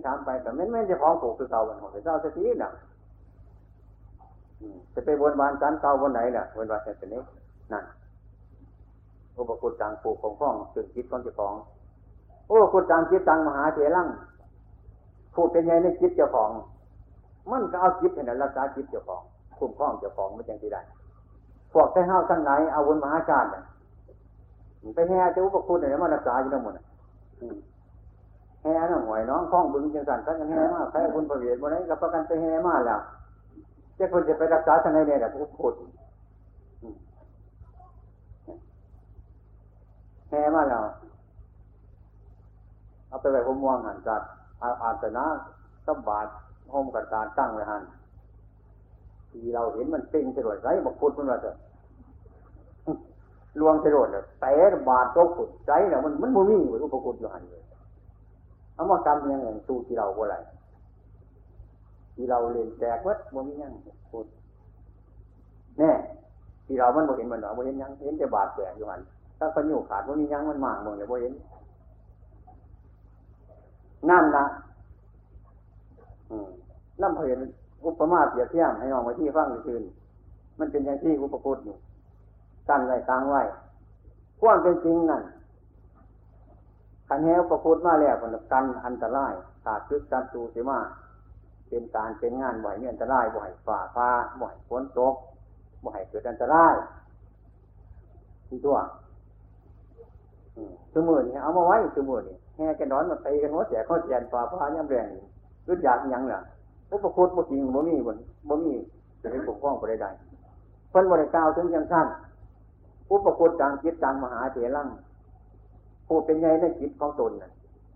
[0.05, 2.71] ถามไปแต่ไม่ไม่จะของผูกคือเก่าวันของเจ้าเสติน่ะ
[4.93, 7.21] จะไปบนบานจันเก่าบนไหนน่ะบนบานเสนี้
[7.71, 7.83] นั่น
[9.37, 11.53] อุปกุฎจังผูกของข้องสึงคิดของเจ้าของ
[12.47, 14.07] โอ้คุณจังคิดจังมหาเถรัง
[15.33, 16.49] ผู้เป็นไงในจิตเจ้าของ
[17.51, 19.21] มันก็เอาจิตให้รักษาจิตเจ้าของ
[19.57, 20.81] คุ้มครองเจ้าของไม่จังที่ได้
[21.73, 23.47] พวกไปห้าวทั้งไหนเอาวนมหาชาติ
[24.95, 26.73] ไปแห่เจ้าอุปคุณเนี่ยมารักษาอยู่ทั้งหมด
[28.61, 33.01] แห่น้องหวยน้องคล้องบึงจังสันทั้งแห่มากใครคุณประเวทวันนี้รับประกันไปแห่มากแล้ว
[33.95, 35.75] เจ้าคนจะไปรักษาทั้งไหนเนี่ยแต่อุปคุณ
[40.29, 40.81] แห่มากแล้ว
[43.07, 44.21] เอาไปไว้ผมม่วงหันจัด
[44.61, 45.25] อาอาสนะ
[45.85, 46.27] สบบาด
[46.73, 47.83] ห้มกันการตั้งไว้หัน
[49.31, 51.51] ที่เราเห็นมันเป็นเฉลยไรบอกพุทธมันว่าจะ
[53.59, 54.51] ลวงเลยแต่
[54.89, 57.63] บาดโตขุดใจเนี่ยมันมันมุมีเหมือนอุปกุฎอยู่หันเลย
[58.77, 60.35] เอามากรรมยังไงสู้ที่เราบ่ไร
[62.15, 63.73] ที่เราเรียนแจกวัดมุมียัง
[64.11, 64.27] พุทธ
[65.77, 65.91] แน่
[66.65, 69.01] ที่เรามันบ่เห็นมันหรอบ่เห็นยังเห็นแต่บาดแจกอยู่หัน
[69.39, 71.33] ถ้าปัญญูขาดบ่มียังมันมากมึงเลยบ่เห็น
[74.09, 74.45] นั่นละ
[77.01, 77.39] น้ำเพลิน
[77.85, 79.83] อุปมาเปียบเทียมให้น้องไว้ที่ฟังคืน
[80.59, 81.75] มันเป็นอย่างที่อุปกุฎอยู่
[82.69, 83.41] กันไว้กลางไว้
[84.39, 85.21] ความเป็นจริงนั่น
[87.07, 90.79] ขันแหวประพุทมาแล้วคนกันอันตรายขาดซึกจัดตูเสียมา
[91.69, 94.07] เป็นการเป็นงานบ่อยมีอันตรายบ่อยฝ่าฟ้า
[94.41, 95.15] บ่อยฝนตก
[95.85, 96.75] บ่อยเกิดอันตราย
[98.47, 98.77] ที่ตัว
[100.93, 105.07] สมุนนี่เอามาไว้สมุนนี่แห่กันนอนมาตีกันหัวแจกข้อแจนฝ่าฟ้าย่ำแรง
[105.67, 106.41] รุดอยากยังเนี่ย
[106.91, 108.13] อุปคุตบ่จริงบ่มีบ่
[108.49, 108.73] บ่มี
[109.21, 110.09] จะให้ปกป้องไปได้
[110.89, 112.07] เพิ่นบริกล่าวถึงจังสั้น
[113.11, 114.87] อุปคุตจางจิตจางมหาเถรัง
[116.07, 117.51] ผู้เป็นไงในจิตของตนน่ะ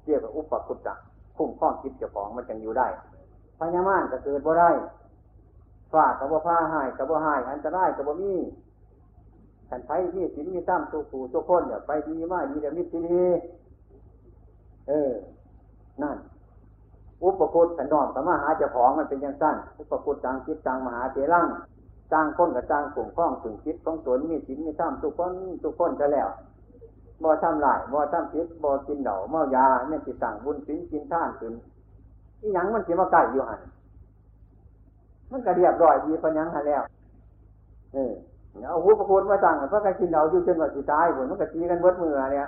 [0.05, 0.97] เรียกว่าอุปคุตจัก
[1.37, 2.87] คุ้มครองจิตเจ้าของมันจังอยู่ได้
[3.59, 4.71] พญามารก็เกิดบ่ได้
[5.91, 8.35] ฝากับบ่ผ้าหายกับบ่หายอันตรายกับบ่มี
[9.69, 13.23] ขันไฟมีสินมีตั้มตัวผู้ตัวคนเนี่ยไปดีมากดีเดี๋ยวมิตรดี
[14.87, 15.11] เออ
[16.01, 16.17] นั่น
[17.23, 21.47] อุปกุฎสันดอนสมาหาเจ้าของมันเป็นอย่างสั้น อุปกุฎจางคิดจางมหาเจรัง
[22.11, 25.33] จางคนกับจางกลุ่มข้องถึงคิดของตนมีสินมีท่ามทุกคน
[25.63, 26.29] ทุกคนจะแล้ว
[27.23, 31.53] บ่ทำลายบ่ทำพิษบ่กินเหล่าเมายาเนี่ยติสั่งบุญสินกินท่านถึง
[32.41, 33.61] อีหยังมันสิมาใกล้อยู่หัน
[35.31, 36.83] มันก็เรียบร้อยดีปัญญังหันแล้ว
[37.93, 38.13] เออ
[38.67, 42.47] เอาหูประคุณมาสั่งเพราะการกินเหล่าอยู่จนว่าสิตายผลมันก็ตีกันเบิดมือเนี่ย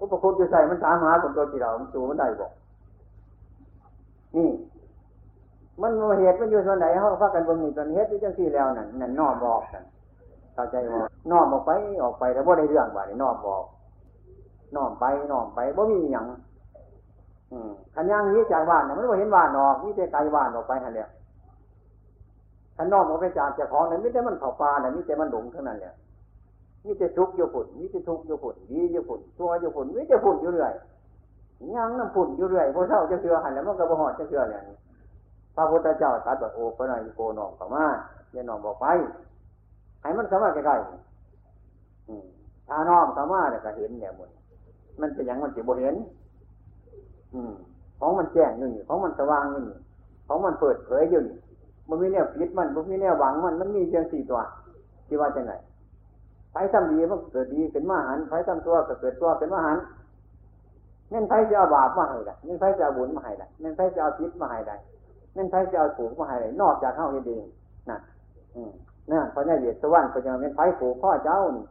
[0.00, 2.52] อุปคุณจะใส่มันตามหาผลตัวที่เรามันสูมันได้บอก
[4.36, 4.48] นี่
[5.80, 9.82] มันเหตุมันอยู่ส่วนไหนเขาพักกันบนนี้ตอนเหตุที่จังสี่แล้วนั่นนั่นนอบอกกัน
[10.56, 11.70] เข้าใจว่านอมออกไป
[12.02, 13.64] ออกไปแต่ว่าได้เรื่องบ่านี่นอมบอก
[14.76, 16.26] นอมไปนอมไปบ่มีอย่าง
[17.94, 21.08] ขันย่างนี้จากบ้านเนี่ยมันไม่เห็นบ้านออกนี่แต่ไกลบ้านออกไปหันเนี่ย
[22.76, 25.94] ขันนอมออกไปจากเจ้าของเนี่ยม่แต่มันเผาปลาเนี่ยม่แต่มันหลงเท่านั้นเนี่ย
[26.84, 30.72] มีแต่ทุกข์อยู่ฝุ่นมีแต่ทุกข์อยู่ฝุ่นดีอยู่ฝุ่นตัวอยู่ฝุ่นมีแต่ฝุ่นอยู่เรื่อย
[31.74, 34.62] ยังน้ำผุ่นอยู่เรื่อยพอเช้าจะเชื่อหันแล้วมันก็บ่หอดจะเชื่อเนี่ย
[35.56, 37.84] พระพุทธเจ้าตรัสว่าโอ้พระนายโกนองเข้ามา
[38.32, 38.86] อย่านองบอกไป
[40.06, 44.30] ให้มันเข้ามาใกล้ๆถ้าน้อมเข้ามาเนี่ยก็เห็นเนี่ยมัน
[45.00, 45.96] มันเป็นอย่างมันสิบ่เห็น
[47.34, 47.52] อืม
[48.00, 49.76] ของมันแจ้งอยู่นี่ของมันสว่างอยู่นี่
[50.28, 51.36] ของมันเปิดเผยอยู่นี่
[51.88, 54.40] มันมีแนวปิดมันมันมีแนวหวังมันมันมีเพียงสี่ตัว
[55.06, 55.52] ที่ว่าจะไง
[56.52, 59.78] ไฟทำดีมันเกิดดีเป็นมหันไฟทำตัวก็เกิดตัวเป็นมหัน
[61.10, 64.76] เม่นไฟจะเอาบาปมาให้ได้เม่นไฟจะเอาบุญมาให้ได้เม่นไฟจะเอาพิษมาให้ได้
[65.34, 67.44] เม่นไฟจะเอาถูกมาให้ได้นอกจากเข้าเอง
[67.88, 68.00] นั่น
[68.54, 68.72] อืม
[69.10, 71.64] นั่นพระเจ้าเหยียดสวรรค์พระเจ้าเม่นไฟผูกข้อเจ้านี่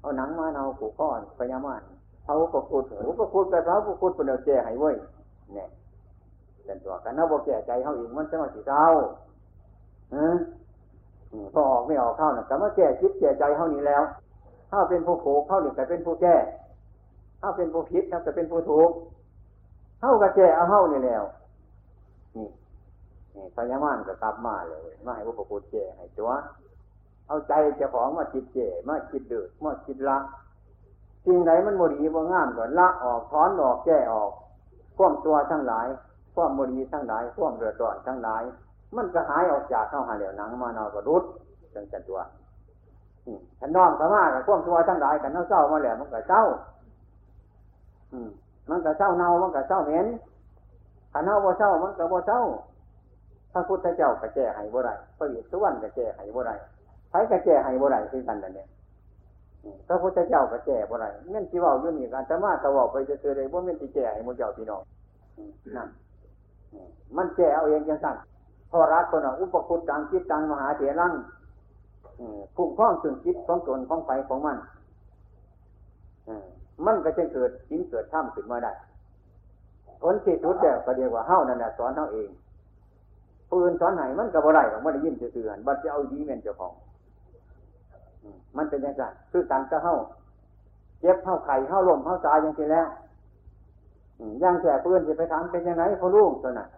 [0.00, 1.08] เอาหนังมาเอาผูกข้อ
[1.38, 1.82] พญามาร
[2.24, 4.96] เขาก็พูดหูก็พูดไปเขาก็พูดเป็นเดียวแก่ให้เว้ย
[5.54, 5.68] เนี่ย
[6.64, 8.84] เป็นตัวกันเอาบกแก่ใจเขาเองมันจะมาสีเจ้า
[10.14, 10.36] อืม
[11.54, 14.02] พอออกไม่ออกเข้าน่ะก็มาแก่คิดแก่ใจเขานี้แล้ว
[14.70, 16.36] ถ้าเป็นผู้ผูกเข้าเนี่ยก็เป็นผู้แก่
[17.40, 18.90] ถ้าเป็นผู้ผิดเขาก็เป็นผู้ถูก
[20.00, 21.22] เข้ากับแก่เอาเข้านี่แล้ว
[22.36, 22.48] นี่
[23.34, 26.30] นี่พญามารก็กลับมาเลยมาให้พวกพูดแก่ให้ตัว
[27.32, 30.18] เอาใจเจ้าของมาคิดแก่มาคิดเดือดมาคิดละ
[31.24, 34.30] สิ่งไหนมันโมดีบ่งามก็ละออกถอนออกแก้ออก
[34.96, 35.86] ข่มตัวทั้งหลาย
[36.34, 38.42] ข่มโมดีทั้งหลายข่มเดือดร้อนทั้งหลาย
[38.96, 41.22] มันก็หายออกจากเข้าหาเหลวหนังมานอกระรุด
[41.74, 42.20] จังจันตัว
[43.60, 46.42] ขันนอมสามารถกับข่มตัวทั้งหลายกันเน่าเศร้ามาแล้วมันก็เศร้า
[48.68, 50.06] มันก็เศร้าเน่ามันก็เศร้าเหม็น
[51.12, 52.40] ขันเน่าบ่เศร้ามันก็บ่เศร้า
[53.52, 56.54] พระพุทธเจ้าก็แก้ให้บ่ได้พระวิสุวรรณก็แก้ให้บ่ได้
[57.12, 58.68] ใครก็แก้ให้บ่ได้คือกันนั่นเนี่ย
[59.88, 64.82] พระพุทธเจ้าก็แก่บ่ไรเม่นที่ว่าอยู่นี่การธรรมะตะบอกไปจะเจอเลยว่าเม่นที่แก่ให้มุเจ้าพี่น้อง
[65.76, 65.88] นั่น
[67.16, 68.16] มันแก่เอาเองจังสั่น
[68.70, 71.12] พอรักคนอะอุปคุตตังคิดตังมหาเถรัง
[72.56, 74.56] พุ่งคล้องถึงคิดของตนของไฟของมัน
[76.86, 78.72] มันก็จะเกิดสินเกิดถ้ำขึ้นมาได้
[80.02, 82.30] ผลที่สุดแล้วก็เดียวว่าเฮ้านั่นแหละสอนเฮ้าเอง
[83.50, 86.72] ปืนสอนไหนมันก็บ่ได้ของมันได้ยินเสื่อๆบัดจะเอาดีเม่นเจ้าของ
[88.56, 89.96] มันเป็นยังไงคือการก็เข้า
[91.00, 92.88] เจ็บเข้าไข่เข้าลมเข้าตายอย่างที่แล้ว
[94.42, 96.68] ย่างแก่เพื่อนจะไปถามเป็นยังไงพอลูกตัวนั้น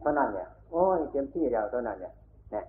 [0.00, 2.12] เท่านั้นเนี่ยโอ้ยเต็มที่แล้วเท่านั้นเนี่ย
[2.52, 2.64] เนี่ย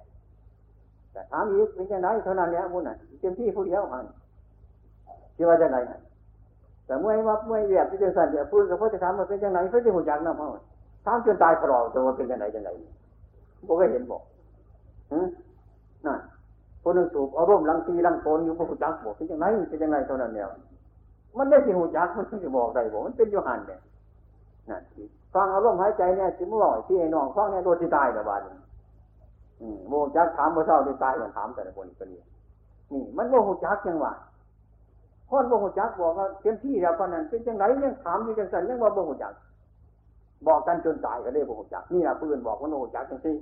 [1.12, 4.06] แต่ถามอีกเป็นยังไงเท่านั้นเนี่ยมุ่นน่ะเต็มที่ผู้เดียวมัน
[5.36, 5.78] คิดว่าจะไหน
[6.86, 10.48] แต่เมื่อวับเมื่อเวียดที่จะสั่นจะพูดกับพ่อจะถามว่าเป็นยังไงเพื่อจะหุ่นจักน้ำเขา
[11.06, 12.70] ถามจนตายพลอตัวเป็นยังไงยังไง
[13.68, 14.22] บอกก็เห็นบอก
[16.06, 16.20] นั่น
[16.84, 20.46] คนหนึ่งสูบอารมณ์ลังตีลังโนอยู่พระหุจักบอกเป็นยังไงเป็นยังไงเท่านั้นเนี่ย
[21.38, 23.80] มันได้สิหูจักมันจะบอกได้บอกมันเป็นโยหันเนี่ย
[24.70, 24.82] นั่น
[25.34, 28.42] ฟังอารมณ์หายใจเนี่ยจิมลอยที่ไอ้น้องฟังเนี่ยโดนที่ตายแต่บ้าน
[29.62, 32.22] อืมโมจักถามพระเจ้าที่ตายอย่างถามแต่ละคนคนนี้
[32.94, 34.14] นี่ มันโมหูจักยังวะ
[35.30, 39.34] คนโมหูจักบอกว่าเต็มที่แล้วคนนั้นเป็นยังไงยังถามอยู่จังสันยังว่าโมหูจัก
[40.48, 43.36] บอกกันจนตายก็ได้โมหูจักนี่แหละเพื่อนบอกว่าโมหูจักจังซี่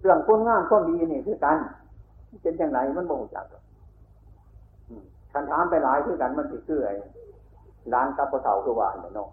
[0.00, 1.56] เรื่องคนงามคนดีนี่คือกัน
[2.42, 3.46] เป็นอย่างไรมันบ่งจัก
[5.32, 6.94] คันถามไปหลายคือกันมันติดคือไอ้
[7.92, 9.28] ร้านกับกระเสาคือวานเนาะ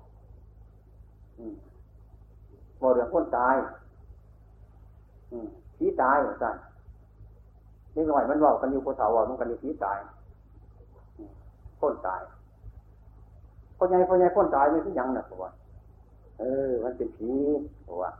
[2.81, 3.55] บ่เรื่องคนตาย
[5.77, 6.55] ผีตายเหมือน
[7.95, 9.97] นี่หน่อยมันบอกกันอยู่กระเสาว่ามันกันอยู่ผีตาย
[11.81, 12.21] คนตาย
[13.77, 15.51] คนใหญ่คนใหญ่คนตายไม่ใช่ยังนะผมว่า
[16.39, 17.29] เออ มันเป็นผี
[17.85, 18.11] ผมว่า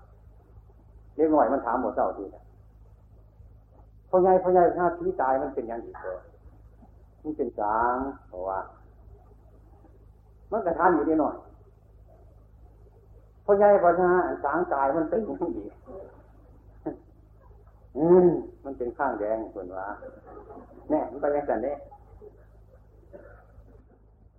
[1.18, 2.43] เล็กหน่อยมันถามหมดเจ้าทีนะ
[4.09, 6.20] พ่อใหญ่พ่อใหญ่ถ้าผีตายมันเป็นย่างอีกเถอะ
[7.24, 7.95] มันเป็นสาง
[8.28, 8.59] เพราะว่า
[10.51, 11.36] มันกระทานอยู่นิดหน่อย
[13.45, 14.09] พ่อใหญ่พ่อนา
[14.43, 15.72] สางตายมันเป็นย่างอีก
[17.97, 18.28] อืม
[18.65, 19.88] มันเป็นข้างแดงส่วนว่า
[20.89, 21.78] แน่มันไปยังไงเนี่ย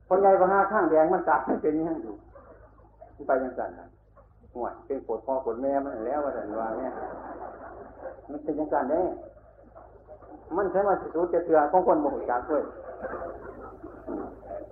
[0.07, 2.15] พ่อใหญ่พ่อนาข้างแดงมันตายมันเป็นย่างอยู่
[3.15, 3.81] มันไปยังไง
[4.55, 6.93] ห่วยเป็นปวดคอปวดแม่มันแล้วว่าแต่ว่าเนี่ย
[8.31, 9.07] มันเป็นยังไงเนี่ย
[10.57, 12.63] มันใช่ว่าสุดจะเถื่อของคนโมโหจากด้วย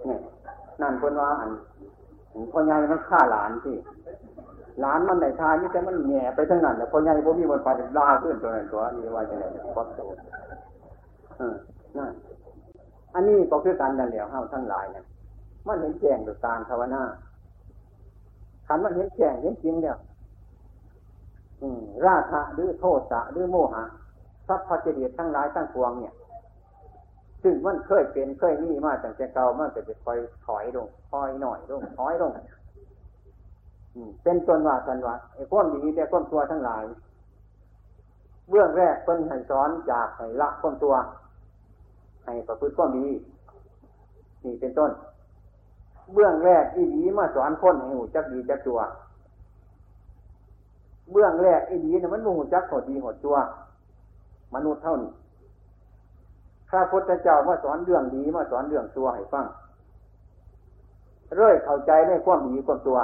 [0.06, 0.16] นี่
[0.80, 1.50] นั่นคนว่าอัน
[2.52, 3.76] พ่อใหญ่มันฆ่าหลานที่
[4.80, 7.68] หลานมันได้ทายไม่ใช่มันแง่ไปทั้งนั้นแต่พ่อใหญ่พวกนี้มันไป
[7.98, 9.44] ลาขึ้นตัวนั้นตัวนี้ว่าจะไหน
[9.76, 10.10] ก็ตัว
[11.96, 12.12] นั่น
[13.14, 15.04] อันนี้ก็คือการดันเหลวเฮาทั้งหลายเนี่ย
[15.66, 17.02] มันเห็นแจ้งโดยการภาวนา
[18.66, 19.96] ขันมันเห็นแจ้งเห็นจริงเนี่ย
[22.06, 23.84] ราคะหรือโทษะหรือโมหะ
[24.48, 26.14] ทรัพย์พจเดียทั้งหลายทั้งปวงเนี่ย
[27.42, 32.32] ซึ่งมันเคยเป็นเคยมีมาตั้งแต่เก่ามันก็จะคอยถอยลงถอยหน่อยลงถอยลง
[34.22, 36.84] เป็นตนว่าสันว่าไอ้พ้นดีแต่พ้นตัวทั้งหลาย
[38.48, 40.94] เบื้องแรกเพิ่นให้สอนจากให้ละพ้นตัว
[42.24, 43.06] ให้ประพฤติความดี
[44.44, 44.90] นี่เป็นต้น
[46.12, 48.80] เบื้องแรกอีดีมาสอนคนให้หูจักดีจักตัว
[51.12, 53.36] เบื้องแรกอีดีเนี่ยมันหูจักหดดีหดตัว
[54.54, 55.10] มนุษย์เท่านี้
[56.70, 59.46] ข้าพุทธเจ้ามาสอนเรื่องดีมาสอนเรื่องตัวให้ฟัง
[61.34, 62.98] เรื่อยเข้าใจในความดีความตัว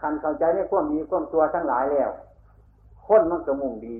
[0.00, 2.10] คันเข้าใจในความดีความตัวทั้งหลายแล้ว
[3.06, 3.96] คนมันก็มุ่งดี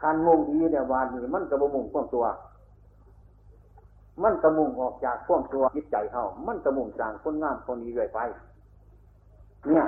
[0.00, 2.24] คันมุ่งดีเนี่ยวานนี้มันก็บ่มุ่งความตัว
[4.22, 8.20] มันกระมุงออกจากความตัวจิตใจเขามันกระมุงสร้างคนงามคนดีเรื่อยไป
[9.68, 9.86] เนี่ย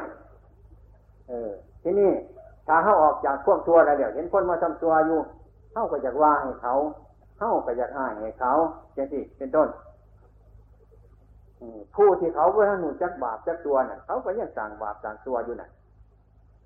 [1.28, 1.50] เออ
[1.82, 2.10] ทีนี้
[2.66, 5.18] ถ้าเขาออกจากความตัวแล้วเดี๋ยวเห็นคนมาทำตัวอยู่
[5.72, 6.74] เขาก็อยากว่าให้เขา
[7.38, 8.52] เขาก็อยากให้ให้เขา
[8.94, 9.68] อย่างที่เป็นต้น
[11.96, 15.70] ผู้ที่เขาเพื่อหนุจักบาปจักตัวน่ะ เขาก็ยังสั่งบาปสั่งตัวอยู่น่ะ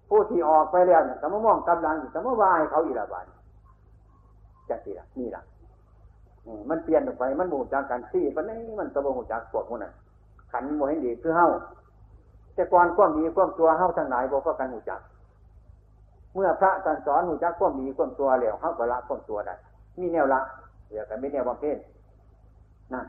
[0.08, 3.26] ผู้ที่ออกไปแล้วเนี่ยก็มามองกำลังก็มาว่าให้เขาอีละบาน
[4.68, 5.42] จังสิละนี่ละ
[6.70, 9.92] มันเปลี่ยนออกไป มันหมู่จากกันซี่ปันนี้มันกระโบจากพวกมันน่ะ
[10.52, 11.48] ขันโมเห็นดีคือเฮ้า
[12.54, 15.00] แต่ก่อนความดีความตัวเฮ้าทางไหนบอกก็กันหมู่จัก
[16.34, 19.54] เมื่อพระท่านสอนหมู่จักความดีความตัวแล้วเฮ้าก็ละความตัวได้
[19.98, 20.40] มีแนวละ
[20.88, 21.76] เดี๋ยวกันไม่แนวบำเพ็ญ
[22.92, 23.06] นั่น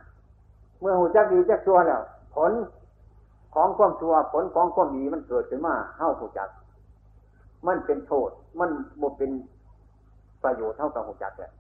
[0.80, 2.02] เมื่อหูจักดีจักตัวแล้ว
[2.36, 2.52] ผล
[3.56, 6.50] ของความชั่วผลของความดีมันเกิดขึ้นมาเฮ้าหูจัก
[7.68, 8.30] มันเป็นโทษ
[8.60, 8.70] มัน
[9.02, 9.32] บ่เป็น
[10.44, 11.52] ประโยชน์เท่ากับหูจักเลย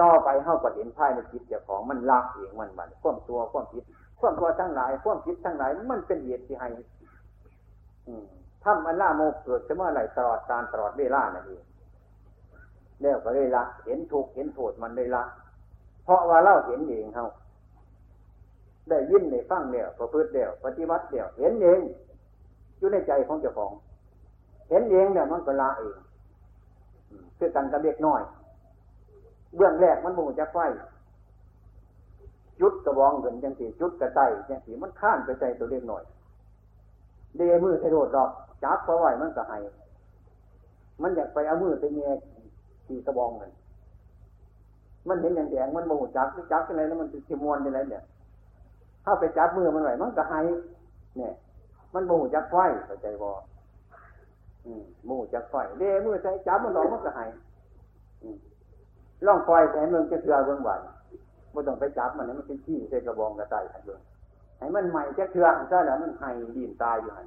[0.00, 3.84] ต่อไปเฮาก็เห็นภายในจิตเจ้าของมันละเองมันมันความตัวความผิด
[4.20, 6.68] ความตัวทั้งหลายความผิดทั้งหลาย มันเป็นเหตุที่ให้
[8.64, 11.62] ทำอันล่าโมเกิดขึ้นเมื่อไรตลอดการตลอดเวลานั่นเอง
[13.02, 15.22] แล้วก็เลยละเห็นถูกเห็นโทษมันเลยละ
[16.04, 17.26] เพราะว่าเล่าเห็นเองเฮา
[18.88, 21.80] ได้ยินได้ฟังเดียวประพฤติเดียวปฏิบัติเดียวเห็นเอง
[22.78, 23.72] อยู่ในใจของเจ้าของ
[24.68, 25.96] เห็นเองเนี่ยมันก็ละเอง
[27.38, 28.22] คือกันกับเล็กน้อย
[29.54, 30.58] เบื้องแรกมันมูจะไฟ
[32.60, 36.04] จุดกระบองเงินจังสีจุดกระไตจังสีมันข้านไปใจตัวเล็กหน่อย
[37.36, 38.30] เดมือใส่โดดดอก
[38.62, 39.58] จับเพราะไหวมันก็ให้
[41.02, 42.10] มันอยากไปเอามือไปเงีย
[42.86, 43.50] ขี่กระบองเงิน
[45.08, 48.02] มันเห็นอย่างแดงมันโมโหจับจับอะไรแล้วมันจะมวนอะไรเนี่ย
[49.04, 50.40] ถ้าไปจับมือมันไหวมันก็ให้
[51.16, 51.32] เนี่ย
[51.94, 53.30] มันโมโหจับไฟเข้าใจบ่
[55.04, 57.24] โมโหจับไฟเดมือใส่จับมันหลอกมันก็ให้
[59.26, 60.80] ล่องคอยแต่เมืองจะเถื่อเบื้องวัน
[61.52, 64.00] ไม่ต้องไปจับมันมันเป็นขี้ใส่กระบองกระต่ายทันเบือง
[64.58, 67.26] ให้มันใหม่จะเถื่อซะแล้วมันไห้ดินตายอยู่หัน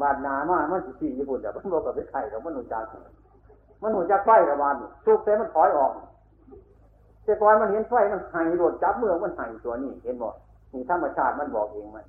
[0.00, 2.84] บาดนามามันสิขี้ญี่ปุ่นแต่มันบอกกับไปไข่กับมันหนุนจัก
[3.82, 4.74] มันหุ่นจักไฟกับบาน
[5.06, 5.92] สุกแต่มันถอยออก
[7.24, 10.28] แต่ก่อนมันเห็นไฟมันไห้โดดจับเมืองมันไห้ตัวนี้เห็นบ่
[10.72, 12.06] นี่ธรรมชาติมันบอกเองมัน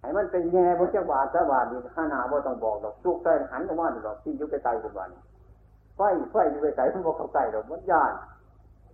[0.00, 5.10] ให้มันเป็นแง่บนจักบาทสบาทนี่ข้านาบ่ต้องบอกดอกสุกใส่หันออกมาดอกที่ยุกไปไตเป็นวัน
[5.96, 6.00] ไฟ
[6.32, 8.12] ไฟอยู่ไปไกลมันบอกเข้าใกล้ดอกมันยาน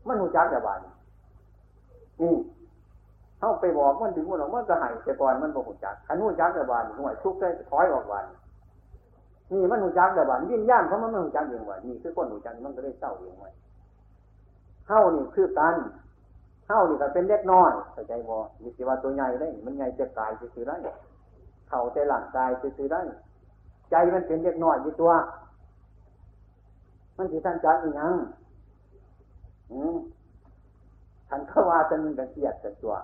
[0.06, 0.78] มันหูจักแต่บาน
[2.22, 2.34] นี่
[3.38, 8.26] เข้าไปบอกมันถึงมันหรอกมันก็หายแต่ก่อนมันบอกหูจักขันหูจักแต่บานห่วยทุกได้ถอยออกบาน
[9.52, 13.50] นี่มันหูจักแต่บานยิ่งย่านเพราะมันไม่หูจักเองว่านี่คือคนหูจักมันก็ได้เศร้าเองไว้
[14.86, 15.76] เข้านี่คือกัน
[16.66, 20.76] เข้านี่ก็เป็นเล็กน้อยเข้าใจบ่มีสิว่าตัวใหญ่ได้ มันใหญ่จะกายจะซื้อได้
[21.68, 23.00] เข่าแต่หลังกายจะซื้อได้
[23.90, 25.12] ใจมันเป็นเล็กน้อยอยู่ตัว
[27.16, 28.14] มันสิท่านจักอีหยัง
[31.28, 32.94] ท่านเขาว่าจะมีกันเกียดแต่ตัว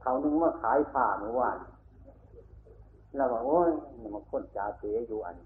[0.00, 1.58] เขานึงว่าขายผ้าเมื่อวาน
[3.16, 3.70] เราบอกโอ้ย
[4.14, 5.36] มันคนจ่าเสียอยู่อัน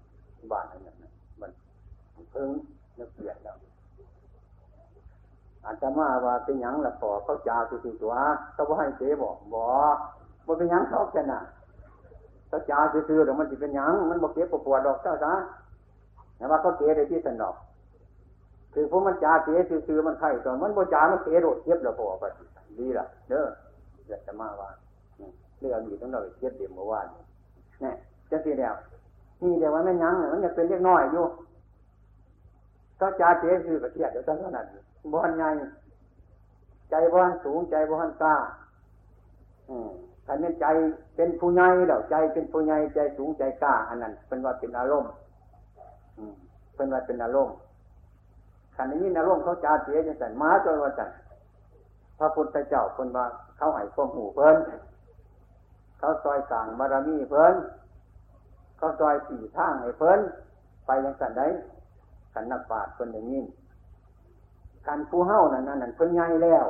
[0.51, 0.97] บ้านอันนั้น
[1.41, 1.51] มัน
[2.31, 2.49] เพิ่ง
[2.99, 3.57] นักเกียดแล้ว
[5.65, 8.13] อาจจะมาว่าเป็นยังละต่อเขาจ่าสิสิตัว
[8.53, 9.95] เขาบอกให้เสียบอกบอก
[10.45, 11.41] ว่าเป็นยังเขาแค่น่ะ
[12.47, 15.33] เขาจ่าซื้อๆเดี๋ยวมันจะเป็นยังมันบอกเก็บปวดดอกเจ้าจ้า
[16.37, 17.55] แต่ว่าเขาเตะได้ที่สนอก
[18.73, 19.53] คือพวกมันจ่าเตะ
[19.87, 22.25] ซื้อมันไข่ตัวมันบ่จ่ามันเตะโดดเทียบแล้วพอไป
[22.79, 23.45] ดีละเด้อ
[24.07, 24.69] อยากจะมาว่า
[25.59, 27.05] เรื่องนี้ต้องเราเทียบเดียวเมื่อวาน
[27.81, 27.95] เนี่ย
[28.31, 28.73] จะสีแล้ว
[29.41, 31.25] นี่เดี๋ยวว่าไม่ยั้งมันอยากเป็นเล็กน้อยอยู่
[32.99, 34.65] ก็จ่าเตะซื้อกับเทียบเดี๋ยวตั้งขนาด
[35.13, 35.49] บ้านใหญ่
[36.89, 38.35] ใจบ้านสูงใจบ้านกล้า
[39.69, 39.89] อืม
[40.25, 40.65] ถ้าเป็นใจ
[41.15, 45.11] เป็นผู้ใหญ่แล้วใจเป็นผู้ใหญ่ใจสูงใจกล้าอันนั้นเป็นว่าเป็นอารมณ์
[46.75, 47.55] เป็นว่าเป็นอารมณ์
[48.75, 51.09] ขันนี้อารมณ์เขาจ่าเสียจังสันมาจนว่าจัน
[52.19, 53.25] พระพุทธเจ้าคนว่า
[53.57, 54.55] เขาให้ความหูเพิ่น
[55.99, 57.55] เขาซอยสั่งบารมีเพิ่น
[58.77, 60.19] เขาซอยสี่ทางให้เพิ่น
[60.85, 61.47] ไปยังสันได้
[62.33, 63.43] ขันนักปราชญ์เพิ่นอย่างนี้
[64.85, 66.65] ขันผู้เฮ้านั่นนั่นเพิ่นใหญ่แล้ว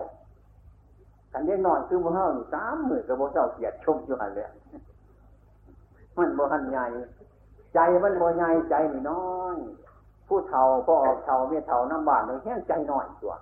[1.32, 4.46] ขันเล็กน้อยคือผู้เฮ้านี่สามหมื่นกับโบเจ้าเกียรติชมอยู่หันเลย
[6.18, 6.86] มันโบหันใหญ่
[7.74, 9.58] ใจมันโบใหญ่ใจนี่น้อย
[10.28, 13.36] ผู้เฒ่าก็ออกเฒ่าเมียเฒ่าน้ำบานเลยแค่ใจน้อยตัว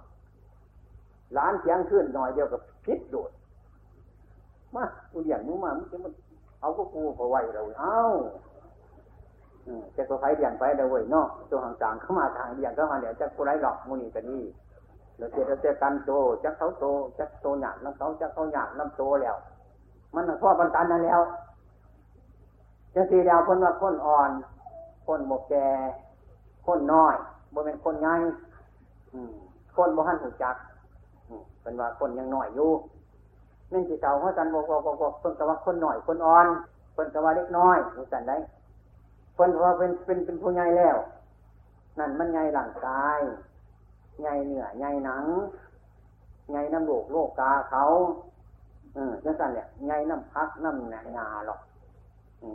[1.38, 3.32] ล้านเสียงขึ้นหน่อยเดียวกับพิษโดด
[4.76, 6.14] มากูเลี้ยงมึงมามึงจะมัน
[6.62, 8.00] เอาก็กูพอไหวเราเอ้า
[9.96, 14.44] จะก็ใครเลี้ยงไปเดี๋ยวเว้ยเนาะตัวห่างๆเข้ามาทางเลี้ยงเข้ามาเดี๋ยวจะกูไรหลอกมูนี่กันนี่
[15.18, 16.12] เราเจอเจอกันโต
[16.44, 16.86] จักเขาโต
[17.20, 19.36] จักโตหยาดน้ำเขาจักเขาหยาดน้ำโตแล้ว
[20.16, 21.22] มันพ่อปันตันนั่นแล้ว
[22.96, 24.32] จะสีดาวคนว่าคนอ่อน
[25.08, 25.54] คนโมแก
[26.66, 27.16] คนน้อย
[27.54, 28.16] บ่เป็นคนใหญ่
[29.76, 30.56] คนบ่หันหูจัก
[31.62, 32.72] เป็นว่าคนยังน้อยอยู่
[33.72, 36.48] นั่นสิเก่าเขาจันบอกบอกบอกเพิ่นก็ว่าคนหน้อยคนอ่อน
[36.94, 38.38] เพิ่นก็ว่าเล็กน้อยหูจันได้
[39.36, 40.98] เพิ่นว่าเป็นเป็นเป็นผู้ใหญ่แล้ว
[42.00, 43.22] นั่นมันใหญ่หลังกาย
[44.22, 45.26] ใหญ่เหนือใหญ่หนัง
[46.50, 47.84] ใหญ่น้ำโลกโลกกาเขา
[48.94, 51.60] เออจังสันเนี่ยใหญ่น้ำพักน้ำหนาหนาหรอก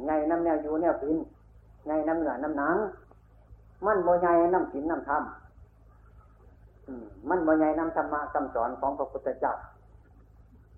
[0.04, 1.16] ใหญ่น้ำแนวอยู่แนวพิน
[1.84, 2.76] ใหญ่น้ำเหนือน้ำหนัง
[3.86, 5.22] มันโมใหญ่น้ำศีลน้ำธรรม
[7.28, 9.54] มันบ่ใหญ่นำธรรมะคำสอนของพระพุทธเจ้า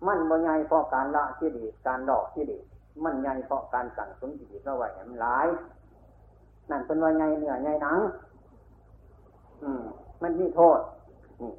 [0.06, 2.58] มันบ่ใหญ่เพราะการละที่ดี การดอกที่ดี
[3.04, 5.46] มันใหญ่เพราะการสั่งสมจิตเอาไว้มันหลาย
[6.70, 7.98] นั่นเป็นว่าใหญ่เนื้อใหญ่หนัง
[9.62, 9.82] อืม
[10.22, 10.78] มันมีโทษ
[11.40, 11.52] นี่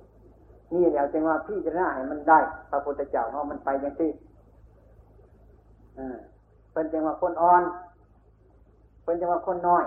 [0.73, 2.39] นี่แล้วจึงว่าพี่จะน่าให้มันได้
[2.69, 4.11] พระพุทธเจ้าเอามันไปอย่างที่
[5.97, 6.17] อืม
[6.79, 7.63] เป็นจังว่าคนอ่อน
[9.03, 9.83] เป็นจังว่าคนน้อย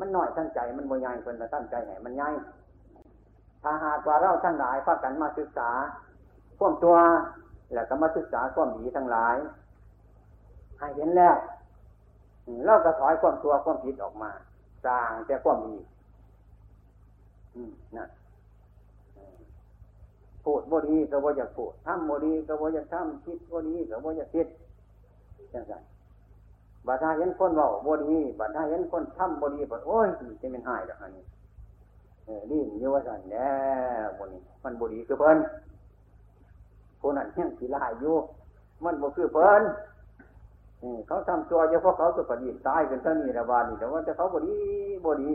[0.00, 2.28] มันน้อยทั้งใจมันบ่ใหญ่เป็นแต่ตั้งใจไหนมันใหญ่
[3.62, 5.70] ถ้าหากว่าเราทั้งหลายพากันมาศึกษา
[6.58, 6.96] ข่วมตัว
[7.72, 9.36] แล้วก็มาศึกษาข่วมดีทั้งหลาย
[10.78, 11.36] ให้เห็นแล้ว
[12.66, 14.30] เราก็ถอยข่วมตัวข่วมผิดออกมา
[14.84, 15.76] สร้างแต่ข่วมดี
[17.96, 18.08] นั่น
[20.44, 24.46] พูดบดีก็บ่อยากพูดทำบดีก็บ่อยากทำคิดบดีก็บ่อยากคิด
[25.54, 25.72] จังไง
[26.90, 31.24] บัดถ้าเห็นคนบอกบดีบัดถ้าเห็นคนทำบดีบัดโอ้ยจะเป็นหายแล้วอันนี้
[32.50, 33.50] ดิ้นโยสันแน่
[34.18, 34.30] บน
[34.62, 35.38] มันบุรีคือเพิ่น
[37.00, 38.14] คนนั้นยังสีลายอยู่
[38.84, 39.62] มันบ่คือเพิ่น
[41.06, 44.56] เขาทำตัวเฉพาะเขาสุปฏิตายเป็นเท่านี้ระบาดนี่แต่ว่าจะเขาบดี
[45.04, 45.32] บดี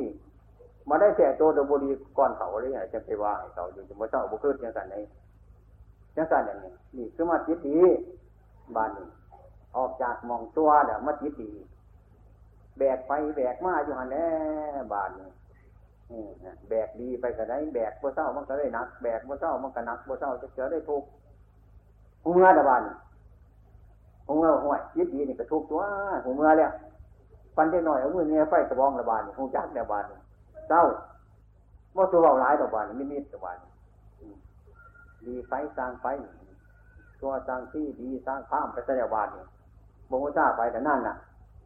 [0.89, 4.95] มาได้แส่ตัวโดยบดีก่อนเขาเลยจะไปว่าเขาอยู่จะมาเศร้าบุคือจังสันไหน
[6.15, 7.79] จังสันอย่างนี้นี่คือมาจิตดี
[8.75, 9.05] บานนี้
[9.77, 11.51] ออกจากมองตัวเดี๋ยวมาจิตดี
[12.77, 14.27] แบกไปแบกมาอยู่หันแน่
[14.91, 15.29] บานนี้
[16.69, 21.03] แบกดีไปก็ได้แบกบ่เศร้ามันก็ได้หนัก แบกบ่เศร้ามันก็หนักบ่เศร้าจะเจอได้ทุก
[22.23, 22.83] หูเมื่อตะวัน
[24.25, 25.83] หูเมื่อห่วยยิดดีนี่ก็ทุกตัว
[26.25, 26.71] หูเมื่อแล้ว
[27.55, 30.03] ปันได้หน่อยเอามือเนี่ยไฟกระบองระบาดหูจักระบาด
[30.69, 30.83] เศร้า
[31.95, 33.57] ว่าตัวเบาร้ายระบาดม่นิดระบาด
[35.25, 36.05] ดีไฟสร้างไฟ
[37.21, 39.45] ตัวสร้างที่ดีสร้างข้ามไปแสดงบาดนี่
[40.09, 41.15] บงจ้าไปแต่นั่นน่ะ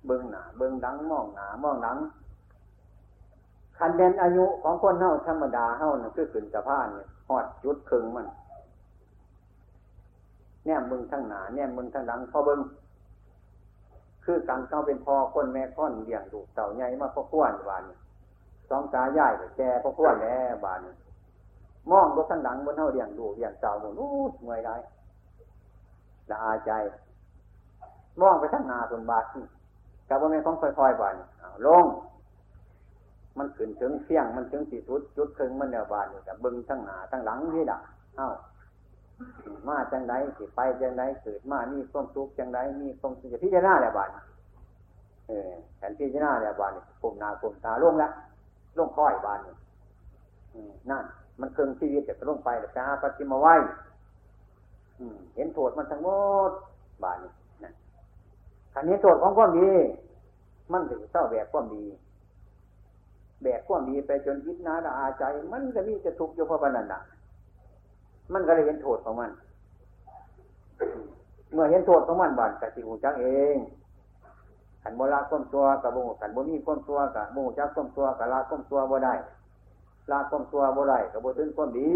[0.05, 1.97] เบิ้งหนาเบิ้งดังมองหนามองหลัง
[3.77, 8.27] คันเป็นอายุของคนเฮาธรรมดาเฮาน่ะคือขึ้นสะพานเนี่ยหอดจุดครึ่งมัน
[10.65, 12.59] แนมมึงทั้งหนาแนมมึงทั้งหลังพอเบิ้ง
[14.23, 17.83] คือการเข้าเป็นพอคนแม่ค้อนเลี้ยงลูกเต่าใหญ่มาพ่อขวนบาน
[18.69, 19.27] สองตาใหญ่
[19.57, 20.79] แก่พ่อขวนแล้วบาน
[21.91, 24.09] มองก็ทั้งหลังบนเท่าเลี้ยงลูกเลี้ยงเต่าหมดนู้
[24.43, 24.75] เมื่อยได้
[26.29, 26.71] ละอาใจ
[28.21, 29.41] มองไปทั้งนาคนบาที
[30.09, 31.15] กับว่าแม่ของค่อยๆบาน
[31.67, 31.85] ลง
[33.37, 37.81] มันขึ้นถึงเสี่ยงมันถึงสี่สุดจุดครึ่งมันเดียวบานอยู่กับบึงทั้งหนาทั้งหลังนี่ดัก
[38.15, 38.29] เอ้า
[39.67, 44.09] มาจังไดสิไปจังไดเกิดมามีความทุกข์จังไดมีความสุขพิจารณาแล้วบาน
[45.27, 48.11] เออแผนพิจารณาแล้วบานกลุ่มนากุ่มตาลงแล้ว
[48.77, 49.39] ลงค่อยบาน
[50.89, 51.03] นั่น
[51.39, 53.55] มันเครื่องชีวิตจะลงไปแต่หาปฏิมาไว้
[55.35, 56.09] เห็นโทษมันทั้งหม
[56.49, 56.51] ด
[57.03, 57.31] บานนี่
[58.79, 59.69] นั่นนี้โทษของความดี
[60.71, 61.83] มันถึงเศร้าแบกความดี
[63.41, 67.01] แบกความดีไปจนยิดนาดาอาใจ มันก็มีจะทุกข์อยู่เพราะนันนะ
[68.33, 69.31] มันก็เลยเห็นโทษของมัน
[71.53, 73.55] เมื่อเห็นโทษของมันบานกสิหูจักเอง
[74.83, 79.13] ขันโบราความตัวกับโมขันโบมีความตัวกับโมจักความตัวกับลาความตัวบ่ได้
[80.11, 81.93] ลาความตัวบ่ได้กับโบถึงความดี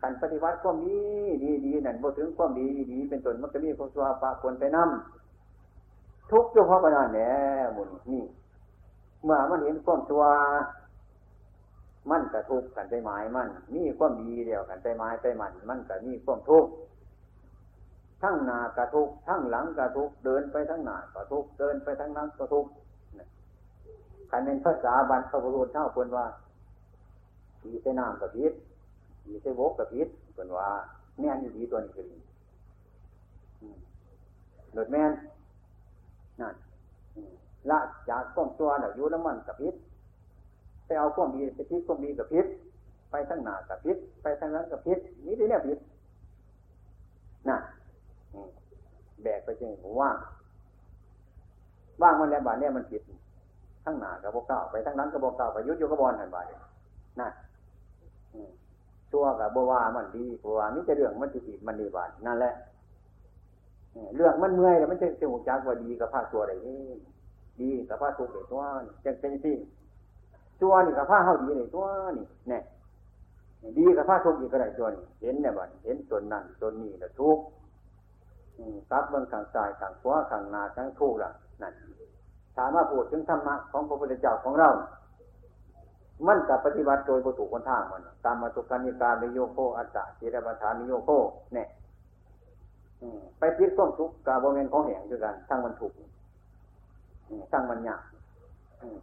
[0.00, 1.00] ขันปฏิวัติความดี
[1.42, 4.90] ดีดีนั่นโบถึงความดีดีเป็นต้นมันก็มีความตัวปะคนไปนั่ม
[6.30, 7.30] ทุกข์อยู่เพาะนันแหน่
[7.76, 8.24] มุนนี่
[9.24, 10.24] เมื่อมันเห็นความตัว
[12.10, 16.70] มันกระทุกกันไปหมายมันมีความดีเดียวกันไปหมายไปมันมันก็มีความทุกข์
[18.22, 22.66] ทั้งหน้ากระทุกทั้งหลังกระทุกเดินไปทั้งหน้ากระทุกเดินไปทั้งหลังกระทุก
[24.30, 26.26] คันเป็นภาษาบรรพบุรุษเท่าคนว่า
[27.62, 28.52] ดีเสน้ำกับพิษ
[29.26, 30.68] ดีเสวกกับพิษคนว่า
[31.20, 32.18] แม่นดีตัวนี้ก็ดี
[34.72, 35.12] หลุดแม่น
[36.40, 36.54] นั่น
[37.70, 37.78] ละ
[38.10, 39.74] จากข้อมตัวน่ะอยู่น้ำมันกับพิษ
[40.86, 42.46] ไปเอาข้อมดีไปทิ้งข้อมดีกับพิษ
[43.10, 45.78] ไปทั้งหน้ากับพิษไปทั้งนั้นกับพิษนี่เนี่ยพิษ
[47.48, 47.58] น่ะ
[49.22, 49.70] แบกไปจริง
[50.00, 50.16] ว่าง
[52.02, 53.02] ว่างมันแล้วบาดเนี่ยมันผิด
[53.84, 56.46] ทั้งหน้ากับโบเก้าไปทั้งนั้นกับโบเก้าไปยุดโยกบอลหันบาด
[57.20, 57.28] น่ะ
[59.10, 62.54] ชั่วกับบัวมันดีบัวมิจะเรื่องมันจะผิดมันดีบาดนั่นแหละ
[64.16, 66.80] เรื่องมันเมื่อยแล้วมันจะจะหูจักว่าดีกับผ้าตัวอะไรนี่
[67.60, 68.62] ดีกับผ้าทุกข์เลยตัว
[69.04, 69.56] จังเป็นที่
[70.62, 71.84] ตัวนี่กับผ้าเฮาดีเลยตัว
[72.16, 72.62] นี่เนี่ย
[73.78, 77.44] ดีกับผ้าทุกข์อีกก็ได้ตัวนี่เห็นเนี่ยบ่เห็นตนนั่นตนนี่แล้วทุกข์
[78.90, 81.30] กับเบื้องข้างซ้ายข้างขวาข้างหน้าข้างทุกข์ล่ะ
[81.62, 81.72] นั่น
[82.56, 84.68] ถามว่าพูดถึงธรรมะของพระพุทธเจ้าของเรา
[86.26, 91.10] มันกับปฏิบัติโดยประตูคนทางมันตามมาตุกานิการนิโยโคอัตตะเจรปัฏฐานนิโยโค
[91.54, 91.68] เนี่ย
[93.38, 95.92] ไปพิดต้นทุกกาบริเวณของแห่งด้วยกันทั้งมันถูก
[97.52, 98.02] ทั้งมันยาก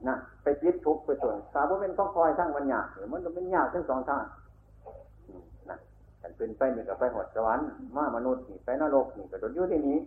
[0.08, 4.24] นะไปพิดทุกไปส่วนกาบริเวณของคอยทั้งมันยากหรือมันจะเป็นยากทั้งสองทาง
[5.70, 5.78] นะ
[6.22, 10.00] กันเป็นไปนี่กับไปหดสวรรค์มามนุษย์นี่ไปนรกนี่ก็โดนยู่ที่นี้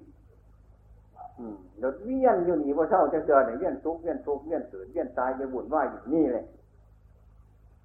[1.81, 6.45] โดดเวียนอยู่นี่ว่าเช่าจะเจอเนี่ยเวียนทุกเวียนทุกเวียนสืนเวียนตายจะบุญว่าอยู่นี่เลย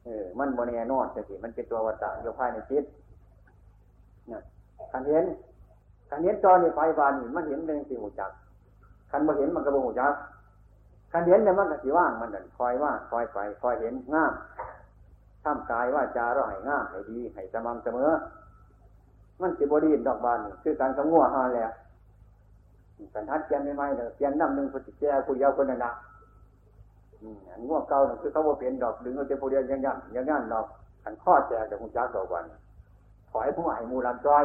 [0.05, 2.83] เออ มันโมเนนอดจะสิมันเป็นตัววัฏฏะอยู่ภายในจิต
[4.29, 4.41] นี่ย
[4.91, 5.25] คันเห็น
[6.13, 8.31] คันเห็นจอนี่ไฟบานนี่มันเห็นเป็นสิ่งหูจัก
[9.11, 10.13] คันมาเห็นมันก็บ่หูจัก
[11.11, 14.33] คันเห็นเนี่ยมันก็สิว่างมันนั่นคอยว่างคอยไปคอยเห็นง่าม
[15.43, 18.09] ทำกายว่าจาเราให้งามให้ดีให้สม่ำเสมอ
[19.41, 21.71] มันสิบดีดอกบานนี่คือการสงัวหาแล้ว
[23.13, 25.91] กันทัดเกียนไม่ไม่เลยเกียนน้ำหนึ่งพุทธิแก่ผู้ยาวคนนั้นนะ
[27.49, 30.65] อันง่วงเก่าคือเขาว่าเป็นดอกดึงเอาเจ้าผู้เดียวยังยันยังยันดอก
[31.03, 32.43] ขันข้อแจกจากคุณจักดอกวัน
[33.31, 34.43] ถอยผู้ใหม่มูลันจอย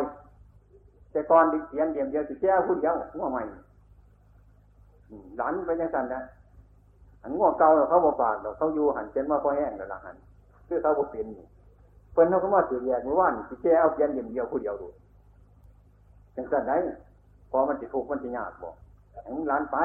[1.12, 3.42] แต่ก่อนดิเขียนเดียมเดียวสิแก้ผู้เดียวง่วงใหม่
[5.36, 6.20] หลันไปยังสันนะ
[7.22, 10.16] อันง่วงเก่าเขาบ่ปากเขาอยู่หันเช่นว่าพอแห้งแล้วหัน
[10.68, 11.26] คือเขาบ่เปลี่ยน
[12.12, 14.88] เพิ่นเขาก็มาถือแยกมือว่านสิแก้เอาเขียนเดียมเดียวผู้เดียวดู
[16.36, 16.76] ยังสันได้
[17.50, 18.74] พอมันจะถูกมันจะยากบอก
[19.48, 19.76] หลานไป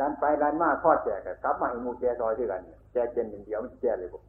[0.00, 2.60] ดันไปดันมาข้อแจกกลับมาให้มูแกซอยด้วยกัน
[2.92, 4.22] แกเจนอย่างเดียวมันแจเลยบอก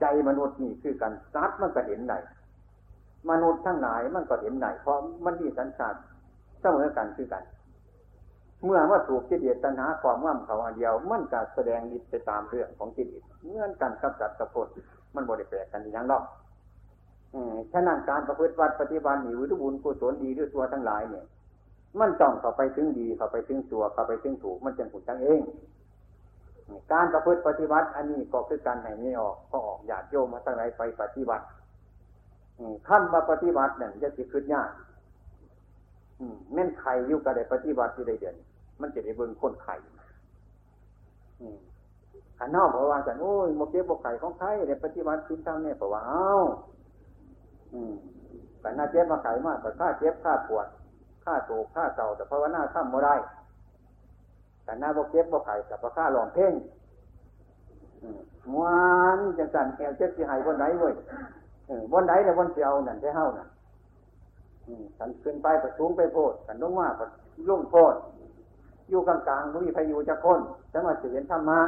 [0.00, 2.14] ใจมนุษย์นี่คือกันซัดมันก็เห็นไหน
[3.28, 5.98] มนุษย์ทั้งหลายมันก็เห็นไหนเพราะมันมีสัญชาติ
[6.60, 7.44] เสมอกันคือกัน
[8.64, 14.68] เมื่อว่าถูกกิเลสตัณหาความว่ำเขาอันเดียว มันก็แสดงอิทไปตามเรื่องของกิเลสเงื่อนกันกับจัดกับผล
[15.14, 16.24] มันบริแปลกกันอย่างรอก
[17.72, 21.24] ฉะนั้นการประพฤติวัดปฏิบัติหนีวิรุบุญกุศลดีด้วยตัวทั้งหลายเนี่ย
[22.00, 25.40] มันต้องเข้าไปถึงดีเข้าไปถึงตัวเข้าไปถึงถูก มันจะผลทั้งเอง
[26.92, 31.44] การประพฤติปฏิบัติอันนี้ก็คือการให้ไม่ออกก็ออกหยาดโยมมาตั้งไรไปปฏิบัติ
[32.88, 34.70] ขั้นมาปฏิบัติเนี่ยจะติขึ้นยาก
[36.52, 38.36] แม่นไข่อยู่กับได้ปฏิบัติที่ได้เดือน
[38.80, 39.76] มันจะได้เบิ่งคนไข่
[42.38, 46.30] ขันนอกบอกว่าสันโอ้ยโมเก็บบกไข่ของไข่ได้ปฏิบัติทิ้งทางเนี่ยบอกว่าเอ้า
[48.60, 50.66] แต่หน้าเจ็บมาไข่มากแต่ข้าเจ็บข้าปวด
[51.24, 53.14] ข้าโศกข้าเศร้าแต่ภาวนาข้ามโมได้
[54.64, 56.52] แต่หน้าบกเจ็บบกไข่แต่พระข้าหลอมเพ่ง
[58.52, 58.66] มว
[59.16, 60.94] นจังสันแอวเจ็บที่หายบนไหนเว้ย
[61.92, 63.48] บนไหนแต่บนเสียวนั่นใช่เฮ้านั่น
[64.98, 67.06] ขันขึ้นไปประสูงไปโพดขันลงมาประ
[67.48, 67.94] ลุ่งโพด
[68.90, 70.40] อยู่กลางๆมีพายุจะค้น
[70.72, 71.60] จะมาเสียนธรรมะ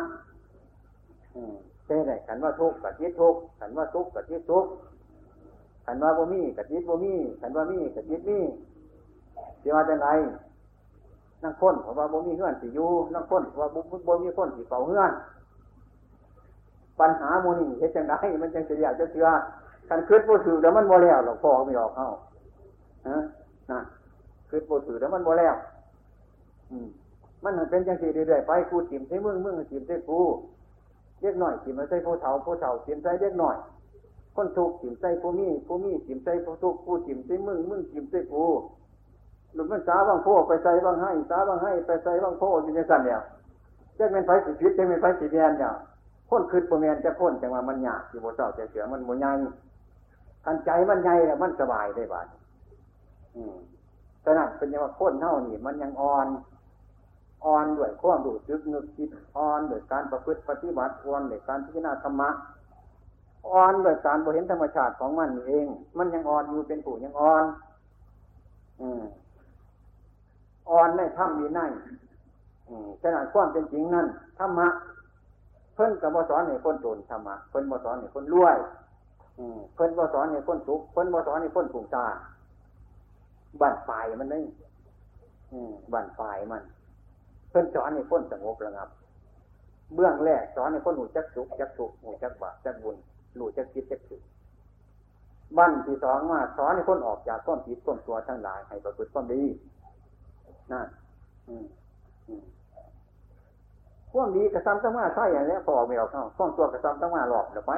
[1.86, 4.70] เช่ไหนขันว่าทุกข์กับทิศทุกข์ขันว่าทุกข์กับทิศทุกข์
[5.86, 8.38] ขันว่าบ่มีกับจิตบ่มีขันว่ามีกับจิตมี
[9.62, 10.08] เดี๋ยวจะไง
[11.42, 13.68] นั่งค้นเพราะว่าบ่มีเงื่อนสิอยู่นั่งค้นเพราะว่า
[14.08, 15.12] บ่มีค้นสิเป่าเงื่อน
[17.00, 19.28] ปัญหาโมนี่เฮ็ดจังไดมันจังจะอยากจะเชื่อ
[19.88, 22.08] ขันคืดบ่ถือแล้วมันบ่แล้วหรอกพ่อไม่ออกเข้า
[23.08, 23.18] ฮะ
[23.70, 23.80] นะ
[24.50, 25.54] คืดบ่ถือแล้วมันบ่แล้ว
[26.70, 26.86] อืม
[27.44, 30.20] มันเป็นจังสีเรื่อยๆไปกูจิ้มใช้มึงมึงจิ้มใช้กู
[31.20, 33.56] เล็กหน่อยจิ้มใช้ผู้เฒ่าผู้เฒ่าจิ้มใช้เล็กหน่อย
[34.36, 38.44] คนทุกจิมใจผู้มีผู้มีจิมใจผู้ทุกผู้จิมใจมึงมึงจิมใจกู
[39.54, 43.20] หลุดมันสาบางโพไปใส่บางให้สาบางให้ไปใส่บางโพอยู่ในสั่นเนี่ย
[43.98, 45.72] จะเป็นไฟสิพิษจะเป็นไฟสิเบียนเนี่ย
[46.28, 49.38] คนคืดประเมียนจะพ้นจังว่ามันหยาบที่โบเจ้าจะเสือมันโมยัง
[50.44, 52.26] กันใจมันใหญ่แล้วมันสบายได้บ้าน
[53.36, 53.56] อืม
[54.24, 56.26] ขนาดเป็นยังว่าคนเท่านี่มันยังอ่อน
[57.44, 62.30] อ่อนด้วยความรู้สึกนึกคิดอ่อนด้วยการประพฤติปฏิบัติอ่อนด้วยการพิจารณาธรรมะ
[63.48, 65.66] อ่อนโดยการบริเห็นธรรมชาติของมันเอง
[65.98, 67.44] มันยังอ่อนอยู่เป็นผู้ยังอ่อน
[68.80, 69.02] อืม
[70.70, 71.60] อ่อนในถ้ำมีใน
[73.02, 74.06] ขนาดความเป็นจริงนั่น
[74.38, 74.68] ธรรมะ
[75.74, 78.56] เพิ่นกับบสอนในคนโจรธรรมะเพิ่นบสอนในคนรวย
[79.74, 82.06] เพิ่นบสอนในคนสุขเพิ่นบสอนในคนผูกตา
[83.60, 84.44] บั่นฝ่ายมันนี่
[85.92, 86.62] บั่นฝ่ายมัน
[87.50, 88.88] เพิ่นสอนในคนสงบระงับ
[89.94, 92.96] เบื้องแรกสอนในคนหูจักสุขจักสุขหูจักบาปจักบุญ
[93.36, 94.22] หลุดจะคิดจะถึง
[95.56, 99.42] บ้านที่สองมาสอนให้คนออกจากความผิดความตัวทั้งหลาย ให้ประพฤติความดี
[100.72, 100.86] นั่น
[104.12, 107.72] ความดีกระซ้ำตั้งมาใช่อย่างนี้พอไม่ออกเข้าความตัวกระซ้ำตั้งมาหลอกเดี๋ยวไป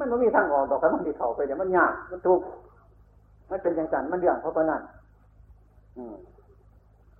[0.00, 2.44] มันไม่มีทางออกดอกแต่มันดีเข่าไปเดี๋ยวมันยากมันทุกข์
[3.50, 4.82] มันเป็นอย่างนั้นมันเรื่องเพราะนั้น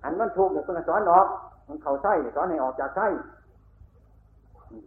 [0.03, 1.27] อันมันทุกข์เนี่ยเพิ่งสอนออก
[1.67, 3.07] มันเข่าไส้สอนให้ออกจากไส้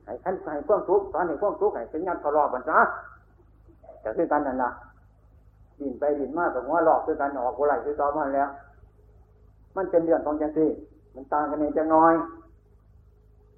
[0.04, 2.78] ให้ขันใส่พวกทุกข์สอนให้พวกทุกข์ให้เป็นยันเขารอบมันซะ
[4.02, 4.70] จะคือกันนั่นละ
[5.80, 8.48] ดินไปดินมากกับหัวหลอกคือกันออกหัวไหลคือต่อมันแล้ว
[9.76, 10.70] มันเป็นเรื่องของจังซี่
[11.14, 12.14] มันต่างกันเองจะน้อย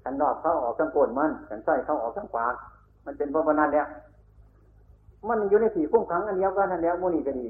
[0.03, 2.55] ขันรอบเข้าออกทั้งโกนมันขันใส่เข้าออกทั้งปาก
[3.05, 3.83] มันเป็นเพราะนั้นแล้
[5.28, 7.48] มันอยู่ในสี่คุ้มขังอันเดียวกันนั่นแล้วมุนีก็ดี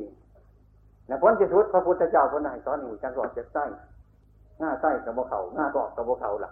[1.09, 3.65] นะพ้นจะทุดพระพุทธเจ้าคนไหนสอนอยู่จังรอดเจ็บไส้
[4.59, 6.51] หน้าไส้กับบ่เขาหน้าตอกกับบ่เขาล่ะ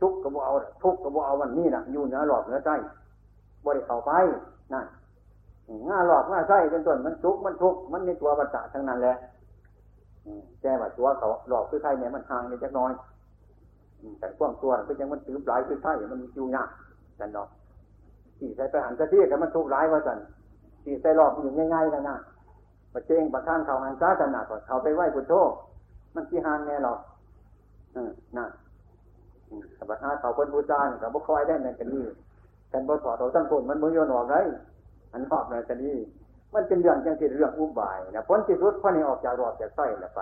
[0.00, 2.74] ทุกกับบ่เอาทุกกับบ่เอาวันนี้นะอยู่เหนือหลอกเหนือไส้
[3.64, 4.12] บริเขาไป
[4.72, 4.86] นั่น
[5.88, 9.14] ง่าหลอกง่าไส้เป็นต้นมันทุกมันทุกมันในตัวปัจจัทั้งนั้นแหละ
[10.62, 12.92] แก้ว่าตัวเขาหลอกคือไส้เนี่ยมันห่างนิดน้อย
[14.18, 16.68] แต่พวกตัวก็ยังมันถือหลายคือไส้มันอยู่ยาก
[17.20, 17.48] กันเนาะ
[18.40, 20.18] ที่ใส่ไปหันกะที่แต่มันทุกร้ายว่าสัน
[20.84, 22.16] ที่ใส่หลอกอยู่ง่ายๆแล้วนะ
[22.92, 25.34] ประเจงประข้างเขาหันซ้าสนาก่อนเขาไปไหว้พุทโธ
[26.14, 26.98] มันที่หานแน่หรอก
[27.94, 28.50] อืมนั่น
[29.74, 32.04] แต่ปัญหาเขาคนบูชาเนี่ยเขาบ่คอยได้ในกันนี้
[32.72, 34.36] กันบ่ถอดเราตั้งคนมันมือโยนออกไร
[35.12, 35.96] อันหอบในกันนี้
[36.54, 40.20] มันเป็นเรื่องจังที่เรื่องอุบายนะพ้นที่สุดพระนี่ออกจากรอบจากไส้แล้วไป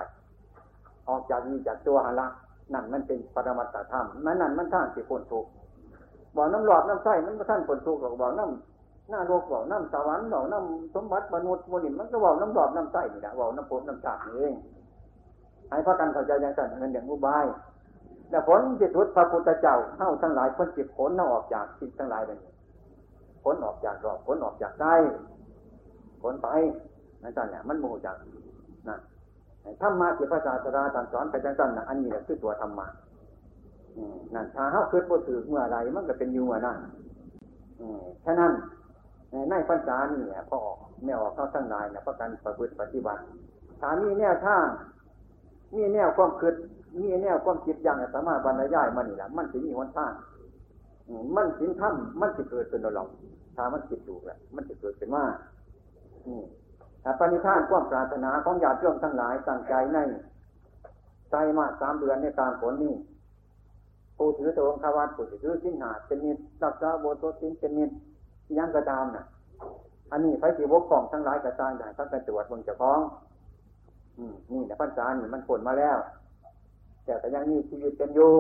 [1.09, 2.27] ออกจากนี้จากตัวหันละ
[2.73, 5.51] นั่นมันเป็นปรมัตถธรรมมันนั่นมันท่านสิคนทุกข์
[6.37, 14.55] บ่อน้ำหลอดน้ำไส้มันก็ท่านผลทุกข์หรอกบ่อน้ำหน้าโลกบ่อน้ำสวรรค์บ่อน้ำสมบัติมนุษย์มนิมันก็บ่อน้ำหลอดน้ำไส้นี่แหละบ่อน้ำผมน้ำชาติเอง
[15.71, 17.47] ให้พระกันเข้าใจอย่างนั้นเงินอย่างอุบาย
[18.31, 22.39] แต่ผลจิตทุตพระพุทธเจ้าเท่าทั้งหลายคนจิตผลเท่าออกจากจิตทั้งหลายเลย
[23.45, 24.95] ผลออกจากรอบผลออกจากได้
[26.23, 26.49] ผลไป
[27.23, 28.17] นั่นจังเนี่ยมันโมจาก
[28.89, 28.99] นะ
[29.83, 32.87] ธรรมะที่พระศาสดาตรัสอนไปจังๆนะอันนี้แหละคือตัวธรรมะ
[34.35, 36.79] นั่นถ้าเขาคิดบ่ถือเมื่อไรมันก็เป็นอยู่เมื่อนั้น
[38.25, 38.53] ฉะนั้น
[39.51, 43.23] ในปัญจานี่พอออกไม่ออกเข้าทั้งนายนะเพระการประพฤติปฏิบัติ
[43.81, 44.65] ถามีแนวทาง
[45.75, 46.55] มีแนวความคิด
[47.01, 50.13] มีแนวความคิดอย่างสามารถบรรยายมันนี่แหละมันจะมีวันทาง
[51.37, 53.09] มันสินถ้ำมันจะเกิดเป็นหลอก
[53.57, 55.25] ถ้ามันคิดถูกแหละมันจะเกิดเป็นว่า
[57.05, 59.99] ถ้าปณิธานความปรารถนาของญาติโยมทั้งหลายตั้งใจใน
[61.31, 62.95] ใจมาสามเดือนในการผลนี้
[64.19, 67.91] ผู้ถือตัวองควัตผู้ถือสิ้นหาเป็นนิดรักษาโบสถ์สินเป็นนิด
[68.59, 69.25] ยังกระตามน่ะ
[70.13, 73.01] อันนี้ไฟสีวกของทั้งหลายกระจายได้ทั้งเป็นตรวจบนเจ้าของ
[74.17, 75.99] อืมนี่นะพันษานี่มันผลมาแล้ว
[77.05, 78.31] แต่แต่ยังมีชีวิตเป็นอยู่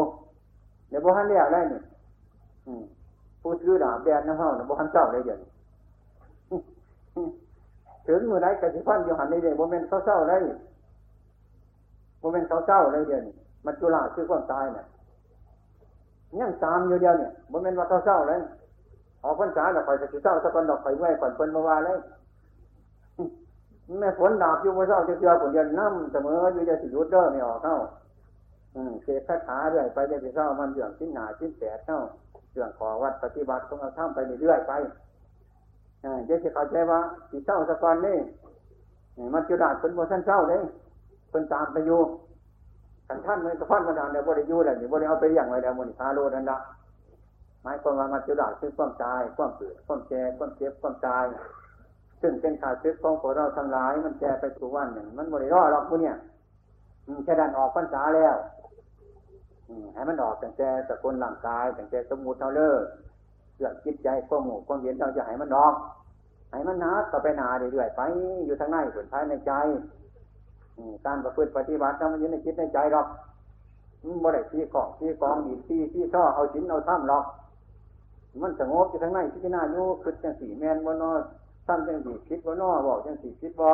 [0.89, 1.81] เดี๋ยวพวกท่านเรียกได้นี่
[3.43, 5.41] ผู้ถือดาบแดนน้ำเฮาเนี่ยพวกท่านเจ้าได้ยัง
[8.07, 10.37] ถึงมือไหนกระสิพันอยู่หันในเดียวโมเมนต์เศร้าๆได้
[12.21, 13.35] โมเมนต์เศร้าๆได้เดียวนี่
[13.67, 14.87] มันจุฬาคือความตายเนี่ย
[16.41, 18.41] ยังตามอยู่เดียวเนี่ยบ่เป็นว่าเขาเศร้าเลย
[19.25, 21.99] ออกพรรษาแล้วคอยจะเศร้าสักคนดอกคอยเมื่อยก่อนเพิ่นมาว่าเลย
[24.01, 27.77] แม่ฝนดาบอยู่มาเศร้าเจือคนเดียวน้ำเสมออยู่จะสิยุดเด้อไม่ออกเข้า
[28.75, 31.99] อืมเสกคาถาเรื่อยไปจะสิเศร้ามันเรื่องชิ้นหนาชิ้นแปดเข้า
[32.53, 34.73] เรื่องขอวัดปฏิบัติของเราทำไปเรื่อยไป
[36.27, 37.01] เดี๋ยวจะเข้าใจว่า
[37.31, 38.19] สิเศร้าสักคนนี่
[39.35, 40.63] มันจุดาดเป็นโมชั่นเศร้าเลย
[41.31, 42.01] เป็นตามไปอยู่
[43.09, 46.59] กันท่านมันก็พันมานานเดี๋ยวบริยูอะไรนี่บริเอาไปอย่างไรเดี๋ยวมันพาโลนั่นละ
[47.63, 51.25] หมายความว่ามันจุดาคือความตาย ความเกิดความแก่ความเจ็บความตาย
[52.21, 56.17] ซึ่งเป็นขาดซึกของพวกเราทั้งหลาย มันแก่ไปสู่วันหนึ่งมันบริรอดหรอกพวกเนี้ย
[57.25, 58.37] แค่ดันออกพรรษาแล้ว
[59.95, 62.85] ให้มันออกตั้งแต่สกุลร่างกายตั้งแต่สมุทเท่าเลิก
[63.57, 65.75] เรื่องจิตใจความหมู่ความเห็นเราจะให้มันออก
[66.51, 68.01] ให้มันนาก็ไปนาเรื่อยๆไป
[68.47, 69.53] อยู่ทางในส่วนท้ายในใจ
[71.07, 73.07] การประพฤติปฏิบัติมันอยู่ในจิตในใจหรอก
[74.05, 77.25] มันบ่ได้ที่ของที่กองดีที่ที่ช่อเอาชิ้นเอาถ้ำหรอก
[78.43, 81.13] มันสงบอยู่ทั้งในที่หน้าอยู่คือจังสี่แมนบ่นอ
[81.67, 83.69] ท่ำจังสีคิดบ่นอบอกจังสี่คิดบ่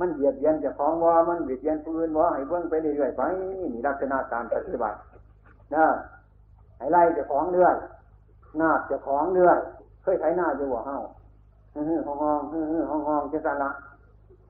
[0.00, 4.96] มันเบียดเบียนจะของว่ามันเบียดเบียนผู้อื่นว่าให้เบิ่งไปเรื่อยๆไปนี่ลักษณะการปฏิบัติ
[5.74, 5.86] นะ
[6.78, 7.76] ให้ไล่จะของเรื่อย
[8.60, 9.58] นาบจะของเรื่อย
[10.02, 10.96] เคยใช้หน้าอยู่หัวเฮา
[11.74, 13.70] ฮือห้องห้องฮือห้องห้องจะสันละ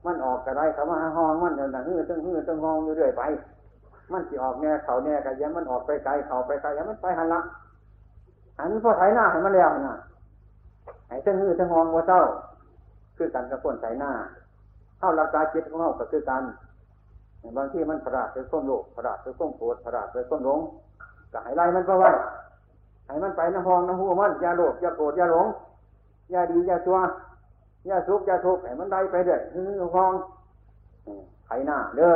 [0.05, 3.23] มันออกกระไรเขามาห้องมันเดินหื้อตึงหื้อตึงห้องเรื่อยไป
[4.11, 7.39] มันสิออกแน่เขาแน่กันยังมันออกไปไกลเขาไปไกลยังมันไปหันละ
[8.59, 9.95] หันพอไถหน้าให้มันแล้วนะ
[11.07, 12.21] ไอ้ตึงหื้อตึงห้องว่าเจ้า
[13.17, 14.11] คือกันกับคนไถหน้า
[14.99, 16.43] เข้าราคาจิตของเขาก็คือกัน
[17.57, 20.59] บางที่มันประหลาดไปส้มโลกประหลาดไปส้มโกรธประหลาดไปส้มหลง
[21.31, 22.09] ก็ให้ไล่มันไปไว้
[23.07, 25.47] ให้มันไปน้ำพองน้ำหูมันอย่าโลภอย่าโกรธอย่าหลง
[26.31, 26.97] อย่าดีอย่าชั่ว
[27.87, 30.13] อย่าสุขอย่าทุกข์ให้มันได้ไปเด้อหือง
[31.45, 32.15] ไขหน้าเด้อ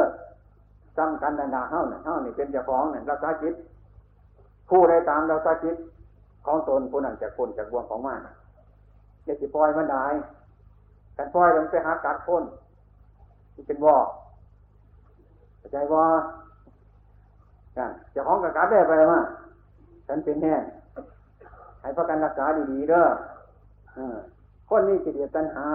[0.97, 3.55] จำกันดันาเฮ้าเนี่ยเฮ้านี่เป็นเจ้าของเนี่ยรักษาจิต
[4.69, 5.75] ผู้ใดตามรักษาจิต
[6.45, 8.19] ของตนผู้นั้นจะคนจากบวงของมัน
[9.25, 10.05] อย่าสิปล่อยมันได้
[11.17, 12.43] กันปล่อยมันไปหากัดคน
[13.53, 13.95] ที่เป็นบ่อ
[15.57, 16.01] เข้าใจบ่
[17.77, 19.19] กันเจ้าของกับกัดได้ไปมา
[20.07, 20.55] ฉันเป็นแน่
[21.81, 23.05] ให้ประกันรักษาดีๆเด้อ
[24.73, 25.67] คนมีจิตตัณหา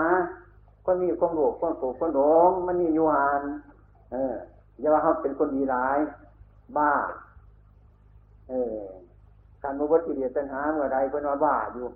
[0.85, 3.43] คนมีความโลภความโกรธความหลงมันมีอยู่หาน
[4.13, 4.35] เออ
[4.81, 5.99] อย่าว่าเขาเป็นคนดีร้าย
[6.77, 6.93] บ้า
[8.49, 8.79] เออ
[9.63, 11.87] การมุวัติเดียตัณหาเมื่อใดเป็นว่าบ้าอยู่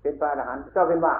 [0.00, 1.14] เป็นพระอรหันต์เจ้าเป็นบ้า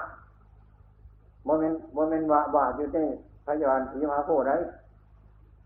[1.44, 2.98] โมเมนต์โมเมนต์ว่าบ้าอยู่ใน
[3.46, 4.56] พยาบาลสีมาโพได้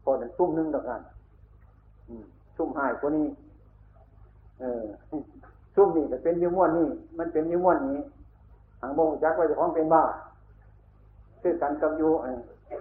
[0.02, 1.00] พอถึงซุ่มนึงดอกัน
[2.56, 3.26] ซุ่มหายคนนี้
[4.60, 4.84] เออ
[5.74, 8.00] ซุ่มนี่แต่เป็นยิ้มวนนี่มันเป็นยิ้มวนนี้
[8.80, 10.02] ทางโมงจักว่าจะของเป็นบ้า
[11.42, 12.10] คือกันกับอยู่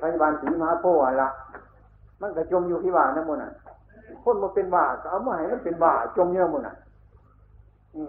[0.01, 0.85] พยาบาลสีมาโพ
[1.21, 1.29] ละ
[2.21, 3.51] มันก็จมอยู่ที่บ้านนั่นมันอะ
[4.23, 6.75] คนมาเป็นบ้าก็เอามาให้มันเป็นบ้าจมเยอะมันอะ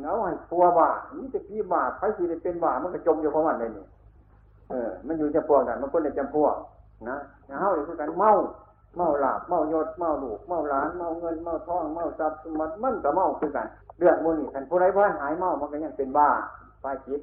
[0.05, 3.85] เอาให้ปัวบ้านี่จะพี่บ้าใครที่ได้เป็นบ้ามันก็จมอยู่เพราะมันเลยนี่
[4.71, 6.55] เออ มันอยู่จำพวกนั้นมันคนในจำพวก
[7.09, 7.17] นะ
[7.61, 8.33] เฮาเลยคือกันเมา
[8.97, 13.67] เมาหลาบเมายศเมาลูกเมาหลานเมาเงินเมาทองเมาทรัพย์สมบัติมันก็เมาคือกัน
[13.99, 16.29] เรื่องมูนี่กันผู้ใดผู้หายเมามันก็ยังเป็นบ้า
[16.83, 17.21] ฝ่ายจิต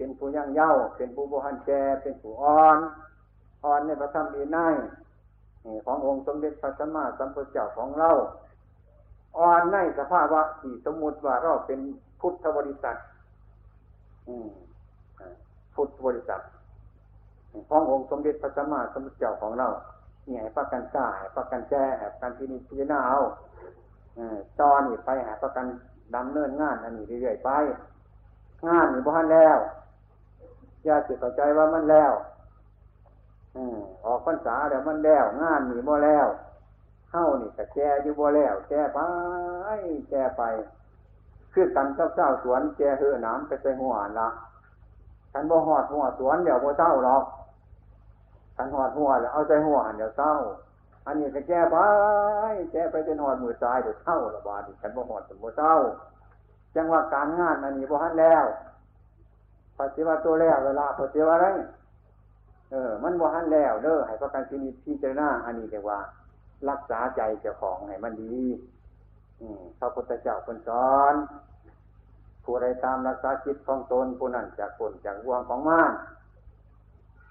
[0.00, 1.70] เป็นผู้ยังเย้าเป็นผู้โบหันแจ
[2.02, 2.78] เป็นผู้อ่อน
[3.64, 4.74] อ่อนในพระธรรมดีน่าย
[5.86, 8.10] ขององค์สมเด็จพระสัมมาสัมพุทธเจ้าของเรา
[9.38, 11.80] อ่อนในสภาวะที่สมมุติว่าเราเป็น
[12.20, 12.96] พุทธบริษัท
[15.74, 16.40] พุทธบริษัท
[17.70, 19.68] ขององค์สมเด็จพระสัมมาสัมพุทธเจ้าของเรา
[20.26, 23.20] เนี่ยประกันกล้าประกันแจ้ประกันที่นี่พิจารณาเอา
[24.60, 25.66] ตอนนี้ไปหาประกัน
[26.16, 27.50] ดำเนินงานอันนี้เรื่อยๆไป
[28.68, 29.58] งานนี่บ้านแล้ว
[30.84, 32.12] อย่าสิเข้าใจว่ามันแล้ว
[34.04, 36.26] ออกพรรษาแล้วมันแล้ว งานนี่บ่แล้ว
[37.10, 38.98] เข้านี่ก็แก่อยู่บ่แล้วแก่ไป
[40.10, 40.42] แก่ไป
[41.52, 44.28] คือกันเจ้าเจ้าสวนแก่เหือน้ำไปใส่หัวละ
[45.32, 47.24] ฉันบ่หอดหัวสวนเดี๋ยวบ่เจ้าหรอก
[48.56, 50.34] ฉันหอดหัวแล้วเอาใจหัวเดี๋ยวเจ้า
[51.06, 51.76] อันนี้ก็แก่ไป
[52.72, 55.74] แก่ไปจนหอดมือซ้ายเดี๋ยวเจ้าละบาดฉันบ่หอดฉันบ่เจ้า
[56.74, 58.44] จังว่าการงานอันนี้บ่ทันแล้ว
[59.80, 61.46] ปฏิวัติตัวแล้วเวลาปฏิวัติอะไร
[62.70, 65.98] เออ มันบ่ทันแล้วเด้อให้ประกันชีวิตพิจารณาอันนี้เรียกว่า
[66.68, 68.38] รักษาใจเจ้าของให้มันดี
[69.40, 71.14] อืมพระพุทธเจ้าคนสอน
[72.44, 75.92] ผู้ใดตามรักษาจิตของตนผู้นั้นจากคนจากวงของม่าน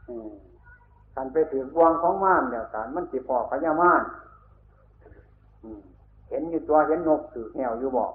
[0.10, 0.32] อืม
[1.16, 4.04] การไปถือวงของม่านเนี่ยการมันจิพอพญาม่าน
[6.30, 8.14] เห็นอยู่ตัวเห็นนกถือแหวอยู่บอก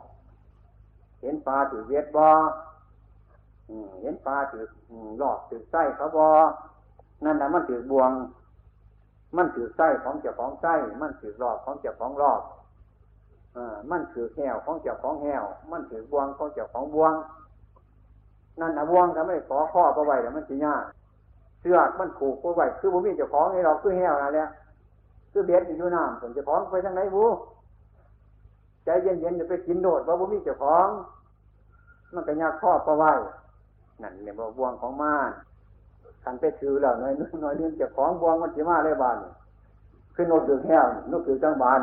[1.20, 2.28] เห็นปลาถือเวียดบอ
[4.02, 4.64] เห็นปลาถือ
[5.18, 6.28] หลอกถือไส้เขาบอ
[7.24, 8.10] นั่นแหละมันถือบวง
[9.36, 12.40] มันถือไส้ของเจ้าของไส้มันถือรอบของเจ้าของรอบ
[13.56, 13.58] อ
[13.90, 17.12] มันถือแหวของเจ้าของแหวมันถือบวงของเจ้าของบวง
[18.60, 20.82] นั่นนะบวงทำให้ขอข้อประไว้แต่มันจียาก
[21.60, 24.48] เสือกมันผูกประไว้คือผมมีเจ้าของให้เราคือแหวนั่นแหละ
[25.32, 27.24] คือเบ็ดอยู่น้ำผมเจ้าของไปทางไหนบู
[28.84, 30.88] ใจเย็นๆจะไปกินโดดว่าผมมีเจ้าของ
[32.14, 33.12] มันก็ยากข้อประไว้
[34.04, 35.30] นั่นเนี่ยบวงของม่าน
[36.22, 37.12] ขันไปถือแล้วน้อย
[37.44, 39.16] น้อยเรื่องจะของบวงมันจะมาเลยบาน
[40.14, 40.76] ขึ้นนกถือแค่
[41.10, 41.80] นกถือจังบาน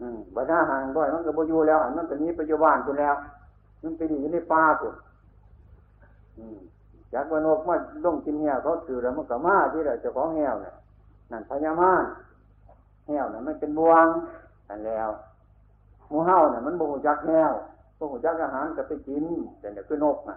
[0.00, 3.14] อืมบัดหน้าห่างด้วยมันก็บอยู่แล้วมันก็นี้ไปอยู่บ้านคุณแล้ว
[3.82, 4.94] มันไปอยู่ในป่าคุณ
[7.12, 10.74] จากว่านกมาลงกินเหี้ยวเขาถือแล้วมันก็มาที่เราจะของเหี้ยวเนี่ย
[11.30, 12.04] นั่นพญามาร
[13.06, 14.06] เหี้ยวเนี่ยมันเป็นบวง
[14.68, 15.08] กันแล้ว
[16.08, 17.52] หมูเห่าเนี่ยมันบูจักแห้ว
[17.98, 19.24] บูจักอาหารก็ไปกิน
[19.60, 20.36] แต่เนี่ยคือนกน่ะ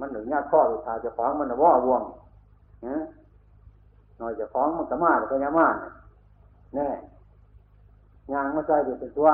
[0.00, 2.02] มันหนึ่งยากข้อสุดท้ายจะฟ้องมันว่าว่วง
[2.86, 2.96] นะ
[4.18, 5.66] หน่อยจะฟ้องมันก็มาแต่พญามา
[6.74, 6.88] แน่
[8.32, 9.28] ยางมาใส่เดี๋ยวเป็นตัว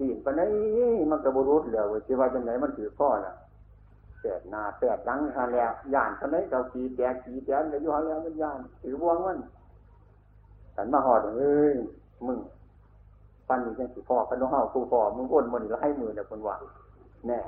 [0.00, 3.32] ดีนไปนนี้มันก็บรุษแล้วว่ว่าจังไหนมันถือข้อละ
[4.22, 9.38] แปดนาแปดดังฮะแล้วย่านปนนี้เราขี่แตกขี่แตกเลยอยู่ฮะแล้วมันย่านถือว่วงมัน
[10.74, 11.76] ฉันมาหอดเอ้ย
[12.26, 12.38] มึง
[13.48, 16.56] ปันนี่ยังสิพ่อกันน้องเฮาคูพ่อมึงอ้นมันไล่มือเนี่ยคนว่า
[17.28, 17.40] แน่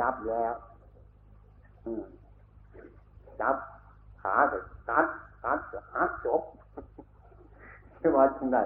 [0.00, 0.54] จับแล้ว
[3.40, 3.56] จับ
[4.22, 5.06] ขาเลยกัด
[5.44, 5.58] กัด
[5.94, 6.42] หักจบ
[8.00, 8.58] คือว่าจังได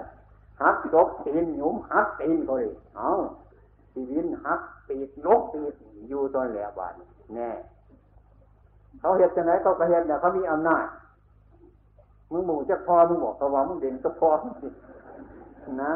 [0.61, 3.09] หักจบตีนหยุมหักตีนเขาเลยเอา
[3.95, 5.73] ตีนหักปีกลกปีก
[6.09, 6.93] อยู่ตอนแหลบาน
[7.35, 7.49] แน่
[8.99, 10.85] เขาเห็นจังไหนเขาก็เห็นแต่เขามีอำนาจ
[12.31, 14.29] มึงหมู่จะพอมึงบอกเขาว่ามึงเด่นก็พอ
[15.81, 15.93] นะ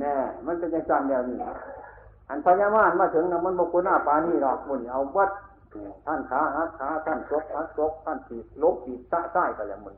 [0.00, 1.36] แน่ มันเป็นยังจันเดียวนี่
[2.32, 5.30] อันพญามารมาถึงนะมันบกุหน้าปานี่หรอกมุนเอาวัด
[6.06, 9.94] ท่านขาหักขาท่านซกหักซกท่านปีลบปีกซะใต้กันแล้วมัน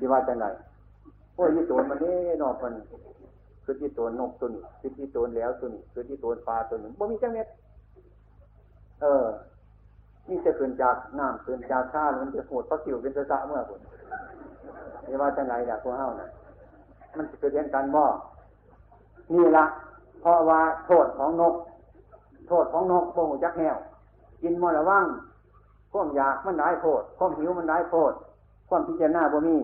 [0.00, 0.44] ดีว่าจังไง
[1.34, 2.72] โอ้ยยี่ตัวมันนี่นอกมัน
[3.64, 7.46] คือที่ตัวนกตัวนี้คือที่ตัวแล้วตัวนี้คือที่ตัวปลาตัวนี้บ่มีจังเม็ด
[9.02, 9.24] เออ
[10.28, 13.80] นี่จะเกินจากน้ำเกินจากชามันจะโหดพระสิวเป็นสะเมื่อคุณ
[15.06, 16.28] ดีว่าจังไงล่ะพวกเฮาน่ะ
[17.16, 18.02] มันจะเกิดเรียนกันบ่
[19.34, 19.64] นี่ละ
[20.26, 21.54] ราะว่าโทษของนก
[22.48, 23.78] โทษของนกโป่งจักแหว
[24.42, 25.06] กินมอระว่าง
[25.92, 28.12] ความอยากมันได้โทษความหิวมันได้โทษ
[28.68, 29.56] ความพิจารณาบ่มี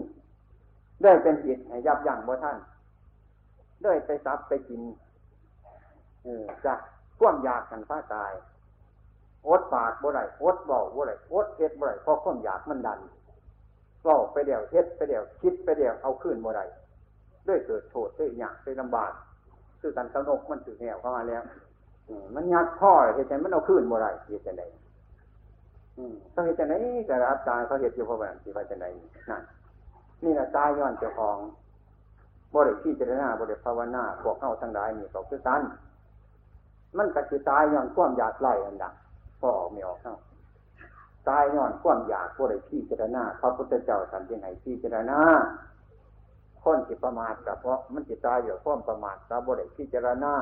[1.02, 2.56] ได้เป็นจิตให้ยับยั้งบ่ท่าน
[3.84, 4.80] ได้ไปซับไปกิน
[6.24, 6.78] เออจาก
[7.20, 8.32] ความอยากกันฟ้าตาย
[9.48, 13.00] อดปากบ่ได้อดเบาบ่ได้อดเฮ็ดบ่ได้เพราะความอยากมันดัน
[14.02, 16.64] เบาไปเดี่ยวเฮ็ดไปเดี่ยวคิดไปเดี่ยวเอาขึ้นบ่ได้
[17.48, 19.12] ด้วยเกิดโทษด้วยอยากด้วยลำบาก
[19.82, 21.42] คือกันสนกมันถือแนวเข้ามาแล้ว
[22.34, 24.62] มันยัดพ่อเหตุใจมันเอาขึ้นบ่ได้เหตุใจไหน
[26.34, 26.74] ต้องเหตุใจไหน
[27.08, 28.86] กระรับตายเขาเหตุอยู่เพราะแบบที่ว่าจะไหน
[29.30, 29.42] นั่น
[30.24, 31.36] นี่แหละตายย้อนเจ้าของ
[32.54, 35.62] บริที่เจรณาบริภาวนาพวกเข้าทั้งหลายนี่ก็คือกัน
[36.96, 38.92] มันก็จะตายย้อนความอยากไล่อันดับ
[39.40, 40.14] พอออกไม่ออกเข้า
[41.28, 45.18] ตายย้อนความอยากบริที่เจรณาพระพุทธเจ้าสันติไหนที่เจรณา
[46.62, 50.34] คนจิประมาทกับเพราะมันจิตายอยู่ความประมาทกับบริที่เจรณา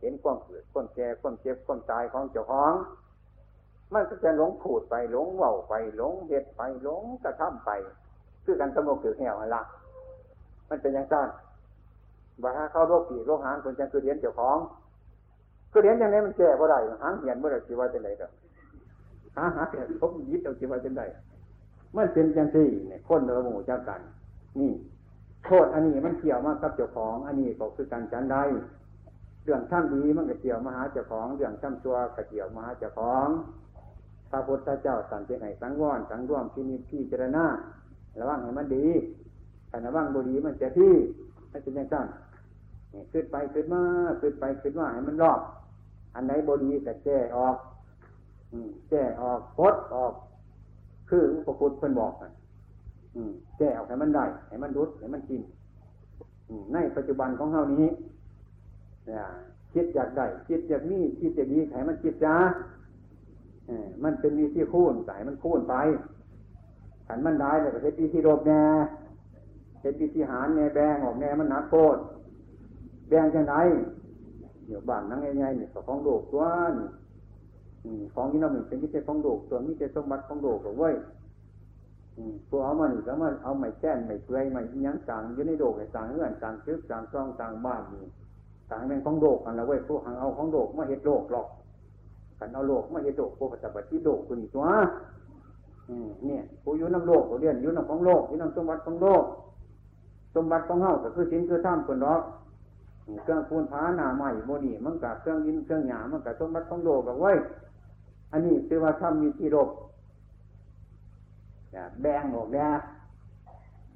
[0.00, 2.74] เห็นความเกิดความแก่ความเจ็บความตายของเจ้าของ
[3.94, 7.70] มันก็จะหลงผูดไปหลงเว่าไปหลงเหตุไปหลงกระทำไป
[8.44, 9.62] คือการสมบเกิดแหวละ
[10.68, 11.28] มันเป็นอย่างนั้น
[12.42, 14.58] บาเข้าโรคผีโรคหางคนจังคือเรียนเจ้าของ
[15.72, 18.28] คือเรียนอย่างนี้มันแก่บ่ได้หางเหียนบ่ได้ชีวะจะไหนเด้อ
[19.36, 21.02] หาหาเหียนพบยิบเอาชีวะจะไหน
[21.96, 24.00] มันเป็นจังที่เนี่ยคนเราหมู่เจ้ากัน
[24.60, 24.72] นี่
[25.44, 28.42] โทษอันนี้มันเกี่ยวมากับเจ้าของ อันนี้ก็คือการจันได้
[29.44, 33.28] เรื่องท่านดีมันก็เกี่ยวมาหาเจ้าของ เรื่องท่านชั่วก็เกี่ยวมาหาเจ้าของ
[34.30, 37.46] พระพุทธเจ้าสันติไหนสังวรสังร่วมที่นี่พี่เจรณา
[38.20, 38.86] ระวังให้มันดี
[39.68, 40.94] แต่ระวังบุรีมันจะที่
[41.52, 42.06] มันเป็นอย่างนั้น
[43.12, 43.82] ขึ้นไปขึ้นมา
[44.20, 45.40] ขึ้นไปขึ้นมาให้มันรอบ
[46.14, 47.56] อันไหนบดีก็แก้ออก
[48.90, 50.12] แก้ออกพดออก
[51.08, 52.30] คืออุปคุตเพิ่นบอกกัน
[53.58, 55.42] แก้ออกให้มันได้ให้มันรุดให้มันกิน
[56.72, 57.88] ในปัจจุบันของเฮานี้
[59.74, 62.34] คิดอยากได้คิดอยากมีคิดอยากดีให้มันคิดจ้า
[64.04, 65.74] มันเป็นมีที่คูนใส่มันคูนไป
[67.06, 68.62] ขันมันได้เลยประเทศปีที่รบแน่
[69.80, 72.00] เห็นปีที่หารแน่แบงออกแน่มันหนักโคตร
[73.08, 73.54] แบงจะไหน
[74.66, 76.44] เดี๋ยวบ้านนั่งง่ายๆเนี่ยของโลกตัว
[76.78, 81.19] นี่ของที่เราเห็นเป็นมิเศษของโลกตัวมิเศษสมบัติของโลกเอาไว้พ
[82.54, 88.04] วกเอามันก็มาเอาไม้แก้นไม้เปลือยไม้ยังสั่งอยู่ในโลกไอ้สังเงื่อนสั่งชึกสั่งซ่องสั่งบ้านนี่
[88.70, 91.46] สั่งเป็นของโลกกันล้วเว้ยพวกหังเอาของโลกมาเห็ดโลกหรอก
[92.38, 94.66] ขันเอาโลกมาเห็ดโลกพวกปฏิบัติโลกคุณตัว
[96.26, 99.24] เนี่ยผู้อยู่น้ำโลกผู้เรียนอยู่น้ำของโลกอยู่น้ำสมบัติของโลก
[100.34, 102.20] สมบัติของเฮาก็คือสินคือท่ามคนเรอก
[103.22, 107.32] เครื่องคูนผาหนาใหม่โมนี่มันกับเครื่องยินเครื่องหยามันกับสมบัติของโลกกับไว้
[108.32, 109.68] อันนี้คือว่าถ้ามีที่รบ
[112.02, 112.68] แบงออกแน่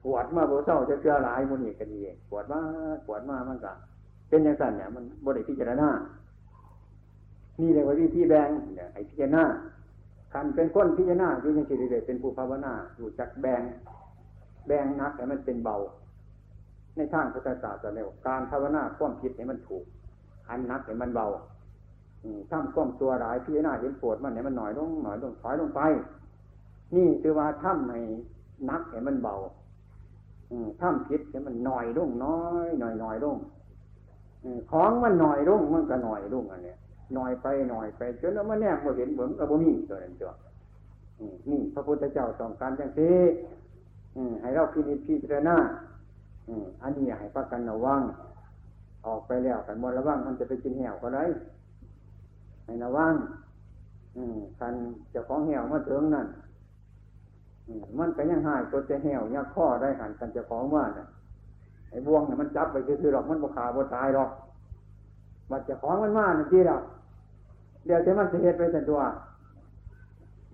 [0.04, 2.60] ปวดมาโบเศร้าจะเกลือหลายโมนี่ก็ดีปวดมา
[3.06, 3.76] ปวดมามันกับ
[4.28, 5.88] เป็นอย่างนั้นเนี่ย มันบริพิจารณา
[7.60, 9.44] นี่เลยว่าวิธีแบงเนี่ยไอพิจารณา
[10.32, 13.62] คันเป็นคนพิจารณาอยู่ยังสิริเดเป็นผู้ภาวนาอยู่จักแบง
[14.66, 15.76] แบงนักแต่มันเป็นเบา
[16.96, 19.84] ในทางพุทธศาสนาเนี่ยการภาวนาความผิดให้มันถูก
[20.48, 21.26] อันนักให้มันเบา
[22.50, 25.80] ทำความตัวร้ายพิจารณาเห็นปวดมันเนี่ยมันหน่อยลงหน่อยลงถอยลงไป
[26.96, 28.00] นี่คือว่าทำให้
[28.70, 29.34] นักให้มันเบา
[30.80, 33.36] ทำผิดให้มันหน่อยลงน้อยหน่อยหน่อยลง
[34.70, 36.78] ของมันหน่อยลงมันก็หน่อยลงอันเนี้ย
[37.14, 40.32] หน่อยไปหน่อยไปจนแล้วมันแนบมาเห็นเหมือนกับบ่มีตัวนั้นตัว
[41.50, 43.16] นี่พระพุทธเจ้าต้องการจังซี่
[44.40, 45.56] ให้เราพิจิตพิจารณา
[46.82, 48.00] อันนี้ให้พักกันระวัง
[49.06, 51.24] ออกไปแล้วกันมดระวังมันจะไปกินแหวก็ได้
[52.64, 53.14] ให้ระวัง
[54.60, 54.74] กัน
[55.12, 56.26] จะของแหวมาถึงนั่น
[57.98, 61.06] มันก็ยังหายตัวจะแหวยักข้อได้หันกันจะของว่าเนี่ย
[61.90, 64.30] ไอ้บ่วงเนี่ยมันจับไปคือหรอกมันบกขาบกตายหรอก
[65.50, 66.82] มันจะของมันมานี่ที่หรอก
[67.86, 69.00] เดี๋ยวจะมันจะเหตุไปแต่ตัว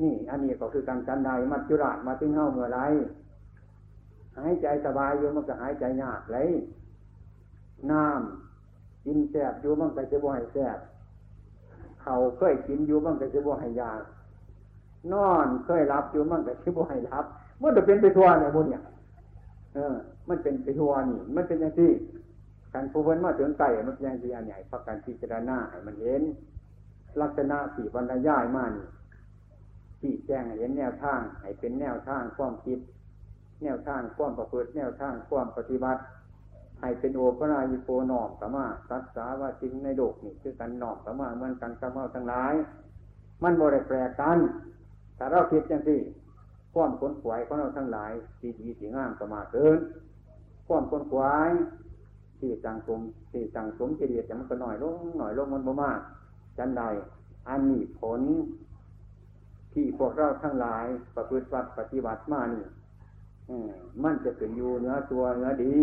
[0.00, 2.80] นี่ อันนี้ก็คือการกันใดมัจจุราชมาถึงเฮาเมื่อไร
[4.38, 6.50] หายใจสบายอยู่มันก็หายใจยากเลย
[7.90, 10.78] น้ำกินแสบอยู่มันก็จะบ่ให้แสบ
[12.02, 14.00] เขาเคยกินอยู่มันก็จะบ่ให้ยาก
[15.12, 17.24] นอนเคยรับอยู่มันก็จะบ่ให้รับ
[17.62, 18.82] มันจะเป็นไปทัวเนี่ยบุญเนี่ย
[19.74, 19.96] เออ
[20.28, 21.90] มันเป็นไปทัวนี่ มันเป็นอย่างที่
[22.72, 26.22] การผู้เพิ่นมาถึงไก่มันเป็นอยังที่อันใหญ่พักการพิจารณาให้มันเห็น
[27.20, 28.86] ลักษณะสี่บรรยายมานี่
[30.00, 32.78] ที่แจ้งเห็นแนวทางให้เป็นแนวทางความคิด
[33.62, 36.00] แนวทางความประพฤติแนวทางความปฏิบัติ
[36.80, 42.54] ให้เป็นโอปรายิโกนอมสมาสัตสาว่าจริงในโลกนี่คือกันนอมสมาเหมือนกันกับเมาทั้งหลาย
[43.42, 44.38] มันบริแปรกัน
[45.20, 46.00] แต่เราคิดอย่างที่
[46.74, 49.78] ความขนขวายของเราทั้งหลายสีดีสีงามสมาเกิน
[50.66, 51.50] ความขนขวาย
[52.38, 53.00] ที่สังสม
[53.32, 55.98] ที่สังสมเจดีย์แต่มันก็หน่อยลงหน่อยลงมันบ่มาก
[56.58, 56.82] จันใด
[57.48, 58.20] อันนี้ผล
[59.72, 60.84] ที่พวกเราทั้งหลาย
[61.14, 62.64] ประพฤติวัดปฏิบัติมานี่
[64.04, 65.76] มันจะเป็นอยู่เนื้อตัวเนื้อดี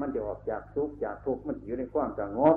[0.00, 2.56] มันจะออกจากทุกข์จากทุกข์มันอยู่ในความสงบ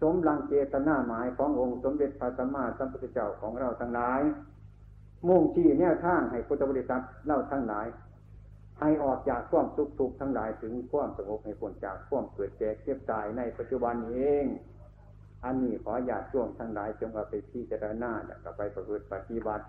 [0.00, 4.22] สมลังเจตนาหมายขององค์สมเด็จพระสัมมาสัมพุทธเจ้าของเราทั้งหลาย
[5.26, 7.86] มุ่งชี้แนวทางให้พุทธบริษัทเล่าทั้งหลาย
[8.80, 14.44] ให้ออกจากความทุกข์ทุกข์ทั้งหลายถึงความสงบให้พ้นจากความเกิดแก่เจ็บตายในปัจจุบันเอง
[15.44, 19.66] อันนี้ขออยาช่วงทั้งหลายจงเอาไปพิจารณาแล้วก็ไปประพฤติปฏิบัติ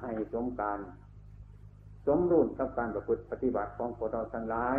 [0.00, 0.78] ให้สมการ
[2.06, 4.78] สมรุ่นกับการประพฤติปฏิบัติของพวกเราทั้งหลาย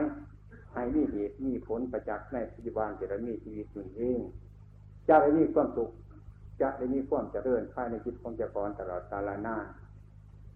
[0.73, 4.19] ให้มีเหตุมีผลประจักษ์ในปัจจุบันจะได้มีชีวิตอยู่เอง
[5.07, 5.91] จะได้มีความสุข
[6.61, 9.65] จะได้มีความเจริญภายในจิตของเจ้าของตลอดกาลนาน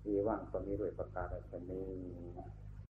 [0.06, 1.86] มีว่างก็มีด้วยประการฉนี้